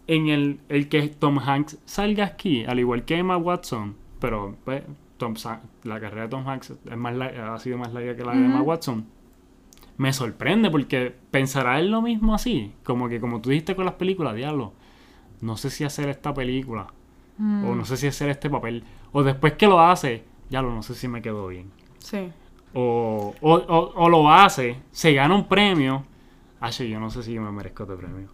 en 0.08 0.28
el, 0.28 0.60
el, 0.70 0.90
que 0.90 1.08
Tom 1.08 1.40
Hanks 1.40 1.80
salga 1.86 2.26
aquí, 2.26 2.66
al 2.66 2.80
igual 2.80 3.06
que 3.06 3.18
Emma 3.18 3.38
Watson, 3.38 3.96
pero 4.20 4.56
pues, 4.66 4.84
Tom, 5.18 5.36
la 5.84 6.00
carrera 6.00 6.24
de 6.24 6.28
Tom 6.28 6.48
Hanks 6.48 6.74
es 6.92 6.98
más 6.98 7.16
ha 7.20 7.58
sido 7.60 7.78
más 7.78 7.94
larga 7.94 8.16
que 8.16 8.24
la 8.24 8.34
de 8.34 8.46
Emma 8.46 8.62
Watson. 8.62 9.06
Me 9.98 10.12
sorprende 10.12 10.70
porque 10.70 11.16
pensará 11.32 11.80
él 11.80 11.90
lo 11.90 12.02
mismo 12.02 12.36
así. 12.36 12.74
Como 12.84 13.08
que, 13.08 13.22
como 13.22 13.40
tú 13.40 13.50
dijiste 13.50 13.76
con 13.76 13.86
las 13.86 13.96
películas, 13.96 14.36
diablo. 14.36 14.74
No 15.42 15.58
sé 15.58 15.70
si 15.70 15.84
hacer 15.86 16.10
esta 16.10 16.34
película 16.34 16.88
o 17.38 17.42
mm. 17.42 17.78
no 17.78 17.86
sé 17.86 17.98
si 17.98 18.08
hacer 18.08 18.30
este 18.30 18.50
papel. 18.50 18.84
O 19.12 19.24
después 19.24 19.54
que 19.54 19.68
lo 19.68 19.80
hace, 19.80 20.24
ya 20.50 20.62
lo 20.62 20.74
no 20.74 20.84
sé 20.84 20.96
si 20.96 21.08
me 21.08 21.22
quedó 21.22 21.48
bien. 21.48 21.72
Sí. 22.00 22.30
O, 22.74 23.34
o, 23.42 24.10
lo 24.10 24.30
hace, 24.30 24.78
se 24.92 25.14
gana 25.14 25.34
un 25.34 25.48
premio. 25.48 26.04
Ay, 26.60 26.90
yo 26.90 27.00
no 27.00 27.10
sé 27.10 27.24
si 27.24 27.34
yo 27.34 27.42
me 27.42 27.52
merezco 27.52 27.84
este 27.84 27.96
premio. 27.96 28.30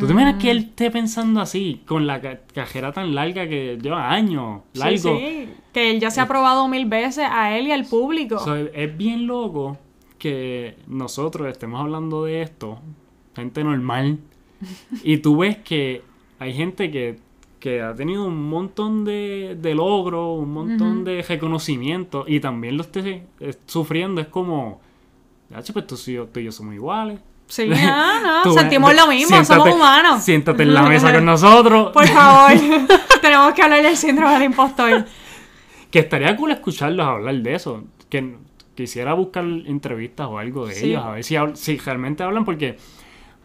¿Tú 0.00 0.06
te 0.06 0.12
imaginas 0.12 0.42
que 0.42 0.50
él 0.50 0.58
mm. 0.58 0.68
esté 0.68 0.90
pensando 0.90 1.40
así, 1.40 1.82
con 1.86 2.06
la 2.06 2.20
cajera 2.20 2.92
tan 2.92 3.14
larga 3.14 3.48
que 3.48 3.78
lleva 3.80 4.10
años, 4.10 4.62
largo? 4.74 5.16
Sí, 5.16 5.48
que 5.72 5.90
él 5.92 6.00
ya 6.00 6.10
se 6.10 6.20
ha 6.20 6.26
probado 6.26 6.66
mil 6.66 6.86
veces 6.86 7.26
a 7.30 7.56
él 7.56 7.68
y 7.68 7.72
al 7.72 7.84
público. 7.84 8.42
es 8.54 8.96
bien 8.96 9.26
loco 9.26 9.78
que 10.18 10.76
nosotros 10.88 11.46
estemos 11.48 11.80
hablando 11.80 12.24
de 12.24 12.42
esto, 12.42 12.80
gente 13.34 13.62
normal, 13.62 14.18
y 15.04 15.18
tú 15.18 15.36
ves 15.38 15.58
que 15.58 16.02
hay 16.38 16.52
gente 16.52 16.90
que 16.90 17.18
que 17.66 17.82
ha 17.82 17.92
tenido 17.96 18.26
un 18.26 18.48
montón 18.48 19.04
de, 19.04 19.58
de 19.60 19.74
logros, 19.74 20.38
un 20.38 20.52
montón 20.52 21.02
de 21.02 21.20
reconocimiento 21.20 22.24
y 22.24 22.38
también 22.38 22.76
lo 22.76 22.84
esté 22.84 23.26
eh, 23.40 23.54
sufriendo. 23.66 24.20
Es 24.20 24.28
como, 24.28 24.80
pues 25.48 25.86
tú, 25.88 25.96
y 26.06 26.44
yo 26.44 26.52
somos 26.52 26.76
iguales. 26.76 27.18
Sí, 27.48 27.66
no, 27.68 28.44
no, 28.44 28.52
sentimos 28.52 28.94
lo 28.94 29.08
mismo, 29.08 29.44
somos 29.44 29.74
humanos. 29.74 30.22
Siéntate 30.22 30.62
en 30.62 30.74
la 30.74 30.82
mesa 30.82 31.12
con 31.12 31.24
nosotros. 31.24 31.90
Por 31.92 32.06
favor, 32.06 32.52
tenemos 33.20 33.52
que 33.52 33.62
hablar 33.62 33.82
del 33.82 33.96
síndrome 33.96 34.34
del 34.34 34.44
impostor. 34.44 35.04
Que 35.90 35.98
estaría 35.98 36.36
cool 36.36 36.52
escucharlos 36.52 37.04
hablar 37.04 37.34
de 37.34 37.52
eso. 37.52 37.82
Que 38.08 38.36
quisiera 38.76 39.12
buscar 39.14 39.44
entrevistas 39.44 40.28
o 40.28 40.38
algo 40.38 40.66
de 40.66 40.84
ellos, 40.84 41.04
a 41.04 41.10
ver 41.10 41.24
si, 41.24 41.34
si 41.54 41.78
realmente 41.78 42.22
hablan, 42.22 42.44
porque 42.44 42.76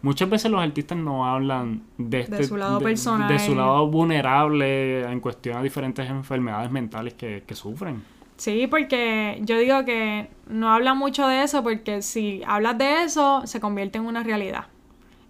muchas 0.02 0.30
veces 0.30 0.52
los 0.52 0.62
artistas 0.62 0.98
no 0.98 1.26
hablan 1.26 1.84
de, 1.98 2.22
este, 2.22 2.44
su 2.44 2.58
lado 2.58 2.80
personal. 2.80 3.28
De 3.28 3.40
su 3.40 3.56
lado 3.56 3.88
vulnerable 3.88 5.04
en 5.04 5.20
cuestión 5.20 5.58
a 5.58 5.64
diferentes 5.64 6.10
enfermedades 6.10 6.72
mentales 6.72 7.14
que, 7.14 7.44
sufren. 7.54 8.04
Sí, 8.38 8.66
porque 8.68 9.40
yo 9.44 9.58
digo 9.60 9.86
que 9.86 10.30
no 10.48 10.74
habla 10.74 10.94
mucho 10.94 11.28
de 11.28 11.44
eso 11.44 11.62
porque 11.62 12.02
si 12.02 12.42
hablas 12.48 12.78
de 12.78 13.04
eso 13.04 13.42
se 13.46 13.60
convierte 13.60 14.00
en 14.00 14.06
una 14.06 14.24
realidad. 14.24 14.66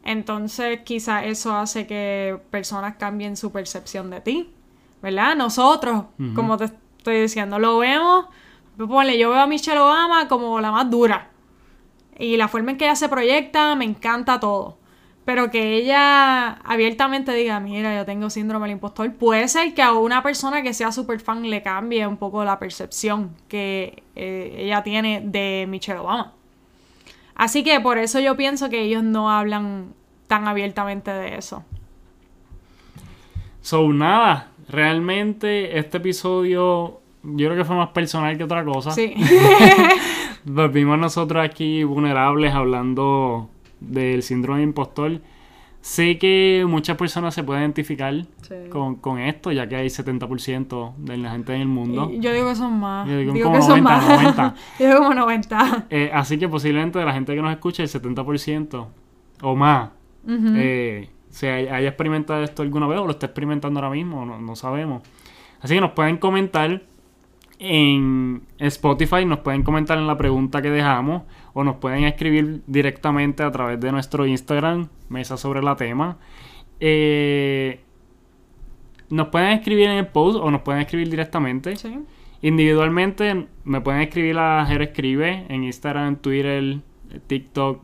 Entonces 0.03 0.79
quizá 0.83 1.25
eso 1.25 1.55
hace 1.55 1.85
que 1.87 2.39
personas 2.49 2.95
cambien 2.95 3.35
su 3.35 3.51
percepción 3.51 4.09
de 4.09 4.21
ti, 4.21 4.49
¿verdad? 5.01 5.35
Nosotros, 5.35 6.05
como 6.35 6.57
te 6.57 6.65
estoy 6.65 7.21
diciendo, 7.21 7.59
lo 7.59 7.79
vemos, 7.79 8.25
ponle, 8.77 9.17
yo 9.17 9.29
veo 9.29 9.41
a 9.41 9.47
Michelle 9.47 9.79
Obama 9.79 10.27
como 10.27 10.59
la 10.61 10.71
más 10.71 10.89
dura, 10.89 11.30
y 12.21 12.37
la 12.37 12.47
forma 12.47 12.71
en 12.71 12.77
que 12.77 12.85
ella 12.85 12.95
se 12.95 13.09
proyecta, 13.09 13.73
me 13.75 13.83
encanta 13.83 14.39
todo. 14.39 14.77
Pero 15.25 15.49
que 15.49 15.75
ella 15.75 16.53
abiertamente 16.63 17.33
diga, 17.33 17.59
mira, 17.59 17.95
yo 17.95 18.05
tengo 18.05 18.29
síndrome 18.29 18.67
del 18.67 18.73
impostor, 18.73 19.11
puede 19.13 19.47
ser 19.47 19.73
que 19.73 19.81
a 19.81 19.93
una 19.93 20.21
persona 20.21 20.61
que 20.61 20.73
sea 20.73 20.91
súper 20.91 21.19
fan 21.19 21.49
le 21.49 21.63
cambie 21.63 22.05
un 22.05 22.17
poco 22.17 22.43
la 22.43 22.59
percepción 22.59 23.35
que 23.47 24.03
eh, 24.15 24.55
ella 24.59 24.83
tiene 24.83 25.21
de 25.25 25.65
Michelle 25.67 25.99
Obama. 25.99 26.33
Así 27.33 27.63
que 27.63 27.79
por 27.79 27.97
eso 27.97 28.19
yo 28.19 28.37
pienso 28.37 28.69
que 28.69 28.81
ellos 28.81 29.03
no 29.03 29.31
hablan 29.31 29.93
tan 30.27 30.47
abiertamente 30.47 31.11
de 31.11 31.37
eso. 31.37 31.63
So, 33.61 33.91
nada, 33.93 34.51
realmente 34.69 35.79
este 35.79 35.97
episodio 35.97 37.01
yo 37.23 37.47
creo 37.47 37.55
que 37.55 37.65
fue 37.65 37.75
más 37.75 37.89
personal 37.89 38.37
que 38.37 38.43
otra 38.43 38.63
cosa. 38.63 38.91
Sí. 38.91 39.13
Volvimos 40.45 40.97
nosotros 40.97 41.43
aquí 41.43 41.83
vulnerables 41.83 42.53
hablando 42.53 43.49
del 43.79 44.23
síndrome 44.23 44.59
de 44.59 44.65
impostor. 44.65 45.21
Sé 45.81 46.19
que 46.19 46.63
muchas 46.67 46.95
personas 46.95 47.33
se 47.33 47.43
pueden 47.43 47.63
identificar 47.63 48.13
con, 48.69 49.19
esto, 49.19 49.51
ya 49.51 49.67
que 49.67 49.75
hay 49.75 49.87
70% 49.87 50.95
de 50.95 51.17
la 51.17 51.31
gente 51.31 51.55
en 51.55 51.61
el 51.61 51.67
mundo. 51.67 52.11
yo 52.13 52.31
digo 52.33 52.49
que 52.49 52.55
son 52.55 52.79
más. 52.79 53.07
Yo 53.07 53.17
digo, 53.17 53.33
como 53.33 53.53
que 53.53 53.59
90, 53.59 53.65
son 53.67 53.83
más. 53.83 54.07
90. 54.07 54.55
yo 54.79 54.87
digo 54.87 54.99
como 54.99 55.13
90. 55.15 55.87
Eh, 55.89 56.11
así 56.13 56.37
que 56.37 56.47
posiblemente 56.47 56.99
de 56.99 57.05
la 57.05 57.13
gente 57.13 57.33
que 57.33 57.41
nos 57.41 57.51
escucha, 57.51 57.81
el 57.81 57.89
70% 57.89 58.87
o 59.41 59.55
más, 59.55 59.89
eh, 60.27 61.09
se 61.29 61.49
haya, 61.49 61.87
experimentado 61.87 62.43
esto 62.43 62.61
alguna 62.61 62.85
vez 62.85 62.99
o 62.99 63.05
lo 63.05 63.11
está 63.11 63.25
experimentando 63.25 63.79
ahora 63.79 63.91
mismo, 63.91 64.23
no, 64.23 64.39
no 64.39 64.55
sabemos. 64.55 65.01
Así 65.61 65.73
que 65.73 65.81
nos 65.81 65.91
pueden 65.91 66.17
comentar 66.17 66.83
en 67.63 68.41
Spotify 68.57 69.23
nos 69.23 69.39
pueden 69.39 69.61
comentar 69.61 69.99
en 69.99 70.07
la 70.07 70.17
pregunta 70.17 70.63
que 70.63 70.71
dejamos 70.71 71.21
o 71.53 71.63
nos 71.63 71.75
pueden 71.75 72.05
escribir 72.05 72.63
directamente 72.65 73.43
a 73.43 73.51
través 73.51 73.79
de 73.79 73.91
nuestro 73.91 74.25
Instagram, 74.25 74.87
Mesa 75.09 75.37
sobre 75.37 75.61
la 75.61 75.75
tema. 75.75 76.17
Eh, 76.79 77.81
nos 79.11 79.27
pueden 79.27 79.49
escribir 79.49 79.89
en 79.89 79.97
el 79.97 80.07
post 80.07 80.39
o 80.41 80.49
nos 80.49 80.61
pueden 80.61 80.81
escribir 80.81 81.11
directamente. 81.11 81.75
Individualmente 82.41 83.45
me 83.63 83.81
pueden 83.81 84.01
escribir 84.01 84.39
a 84.39 84.65
Jero 84.65 84.83
Escribe 84.83 85.45
en 85.47 85.63
Instagram, 85.63 86.15
Twitter, 86.15 86.79
TikTok, 87.27 87.83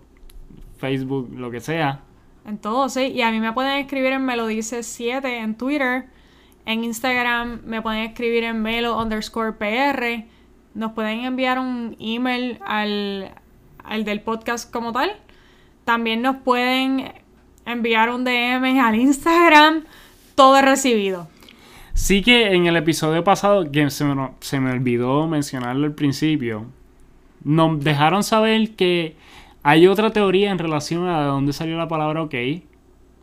Facebook, 0.77 1.29
lo 1.35 1.51
que 1.51 1.59
sea. 1.59 2.01
En 2.47 2.57
todo, 2.57 2.89
sí. 2.89 3.11
Y 3.13 3.21
a 3.21 3.29
mí 3.29 3.39
me 3.39 3.53
pueden 3.53 3.77
escribir 3.77 4.13
en 4.13 4.25
Melodice7 4.25 5.23
en 5.23 5.55
Twitter 5.55 6.05
en 6.67 6.83
Instagram 6.83 7.61
me 7.65 7.81
pueden 7.81 8.03
escribir 8.03 8.43
en 8.43 8.61
melo 8.61 9.01
underscore 9.01 9.53
PR. 9.53 10.25
Nos 10.73 10.91
pueden 10.91 11.23
enviar 11.23 11.59
un 11.59 11.95
email 11.97 12.59
al, 12.67 13.31
del 14.03 14.21
podcast 14.21 14.69
como 14.69 14.91
tal. 14.91 15.11
También 15.85 16.21
nos 16.21 16.35
pueden 16.35 17.13
enviar 17.65 18.09
un 18.09 18.25
DM 18.25 18.81
al 18.81 18.95
Instagram. 18.95 19.85
Todo 20.35 20.57
es 20.57 20.65
recibido. 20.65 21.29
Sí 21.93 22.21
que 22.21 22.51
en 22.53 22.67
el 22.67 22.75
episodio 22.75 23.23
pasado, 23.23 23.71
que 23.71 23.89
se 23.89 24.03
me, 24.03 24.29
se 24.41 24.59
me 24.59 24.71
olvidó 24.71 25.25
mencionarlo 25.25 25.87
al 25.87 25.93
principio, 25.93 26.65
nos 27.45 27.81
dejaron 27.81 28.23
saber 28.23 28.75
que 28.75 29.15
hay 29.63 29.87
otra 29.87 30.11
teoría 30.11 30.51
en 30.51 30.59
relación 30.59 31.07
a 31.07 31.21
de 31.21 31.27
dónde 31.27 31.53
salió 31.53 31.77
la 31.77 31.87
palabra 31.87 32.23
ok. 32.23 32.35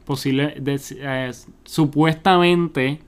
Posible, 0.07 0.55
eh, 0.66 1.30
supuestamente 1.64 3.01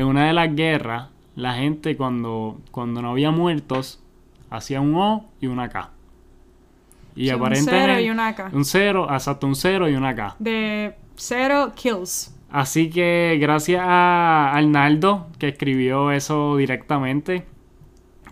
en 0.00 0.06
una 0.06 0.26
de 0.26 0.32
las 0.32 0.54
guerras, 0.54 1.08
la 1.36 1.54
gente 1.54 1.96
cuando, 1.96 2.58
cuando 2.70 3.02
no 3.02 3.10
había 3.10 3.30
muertos, 3.30 4.02
hacía 4.48 4.80
un 4.80 4.94
O 4.94 5.26
y 5.40 5.46
una 5.46 5.68
K. 5.68 5.90
Y 7.14 7.28
aparentemente. 7.28 7.76
Un 7.76 7.86
cero 7.86 8.00
y 8.00 8.10
una 8.10 8.34
K. 8.34 8.50
Un 8.52 8.64
cero, 8.64 9.08
exacto, 9.10 9.46
un 9.46 9.54
cero 9.54 9.88
y 9.88 9.94
una 9.94 10.14
K. 10.14 10.36
De 10.38 10.94
cero 11.16 11.72
kills. 11.74 12.34
Así 12.50 12.88
que 12.88 13.36
gracias 13.40 13.82
a 13.84 14.52
Arnaldo 14.52 15.28
que 15.38 15.48
escribió 15.48 16.10
eso 16.10 16.56
directamente. 16.56 17.46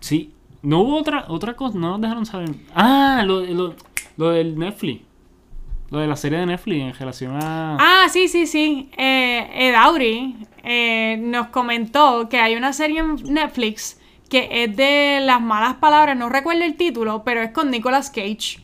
Sí, 0.00 0.32
no 0.62 0.80
hubo 0.80 0.96
otra, 0.96 1.26
otra 1.28 1.54
cosa, 1.54 1.78
no 1.78 1.90
nos 1.90 2.00
dejaron 2.00 2.24
saber. 2.24 2.50
Ah, 2.74 3.22
lo, 3.26 3.40
lo, 3.42 3.74
lo 4.16 4.30
del 4.30 4.58
Netflix. 4.58 5.02
Lo 5.90 5.98
de 5.98 6.06
la 6.06 6.16
serie 6.16 6.38
de 6.38 6.46
Netflix 6.46 6.82
en 6.82 6.94
relación 6.94 7.36
a. 7.42 7.76
Ah, 7.80 8.08
sí, 8.10 8.28
sí, 8.28 8.46
sí. 8.46 8.90
Eh, 8.96 9.48
Ed 9.54 9.74
Auri 9.74 10.36
eh, 10.62 11.16
nos 11.18 11.48
comentó 11.48 12.28
que 12.28 12.38
hay 12.38 12.56
una 12.56 12.72
serie 12.72 13.00
en 13.00 13.14
Netflix 13.32 13.98
que 14.28 14.48
es 14.64 14.76
de 14.76 15.20
las 15.22 15.40
malas 15.40 15.76
palabras, 15.76 16.16
no 16.16 16.28
recuerdo 16.28 16.62
el 16.62 16.76
título, 16.76 17.22
pero 17.24 17.40
es 17.40 17.50
con 17.50 17.70
Nicolas 17.70 18.10
Cage. 18.10 18.60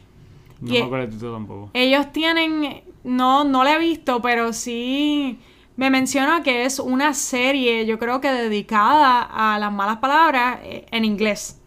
No 0.61 0.73
me 0.73 0.83
acuerdo 0.83 1.05
el 1.05 1.11
título 1.11 1.33
tampoco. 1.33 1.71
Ellos 1.73 2.13
tienen. 2.13 2.83
No, 3.03 3.45
no 3.45 3.65
la 3.65 3.75
he 3.75 3.79
visto, 3.79 4.21
pero 4.21 4.53
sí. 4.53 5.39
Me 5.77 5.91
mencionó 5.91 6.43
que 6.43 6.65
es 6.65 6.79
una 6.79 7.15
serie, 7.15 7.85
yo 7.85 7.99
creo 7.99 8.21
que 8.21 8.31
dedicada 8.31 9.23
a 9.23 9.59
las 9.59 9.73
malas 9.73 9.97
palabras 9.97 10.61
eh, 10.63 10.87
en 10.91 11.05
inglés. 11.05 11.61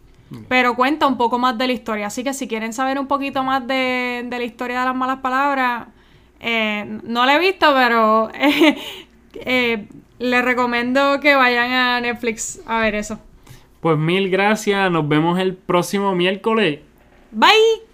Pero 0.48 0.74
cuenta 0.74 1.06
un 1.06 1.16
poco 1.16 1.38
más 1.38 1.56
de 1.56 1.66
la 1.66 1.72
historia. 1.72 2.06
Así 2.08 2.22
que 2.22 2.34
si 2.34 2.48
quieren 2.48 2.72
saber 2.72 2.98
un 2.98 3.06
poquito 3.06 3.42
más 3.42 3.66
de, 3.66 4.26
la 4.30 4.44
historia 4.44 4.80
de 4.80 4.86
las 4.86 4.94
malas 4.94 5.20
palabras, 5.20 5.88
eh, 6.40 7.00
no 7.02 7.24
la 7.24 7.36
he 7.36 7.38
visto, 7.38 7.72
pero 7.74 8.30
eh, 9.34 9.88
les 10.18 10.44
recomiendo 10.44 11.20
que 11.20 11.34
vayan 11.34 11.70
a 11.70 12.00
Netflix 12.00 12.60
a 12.66 12.80
ver 12.80 12.94
eso. 12.94 13.18
Pues 13.80 13.96
mil 13.96 14.28
gracias. 14.28 14.90
Nos 14.90 15.08
vemos 15.08 15.38
el 15.38 15.54
próximo 15.54 16.14
miércoles. 16.14 16.80
Bye. 17.30 17.87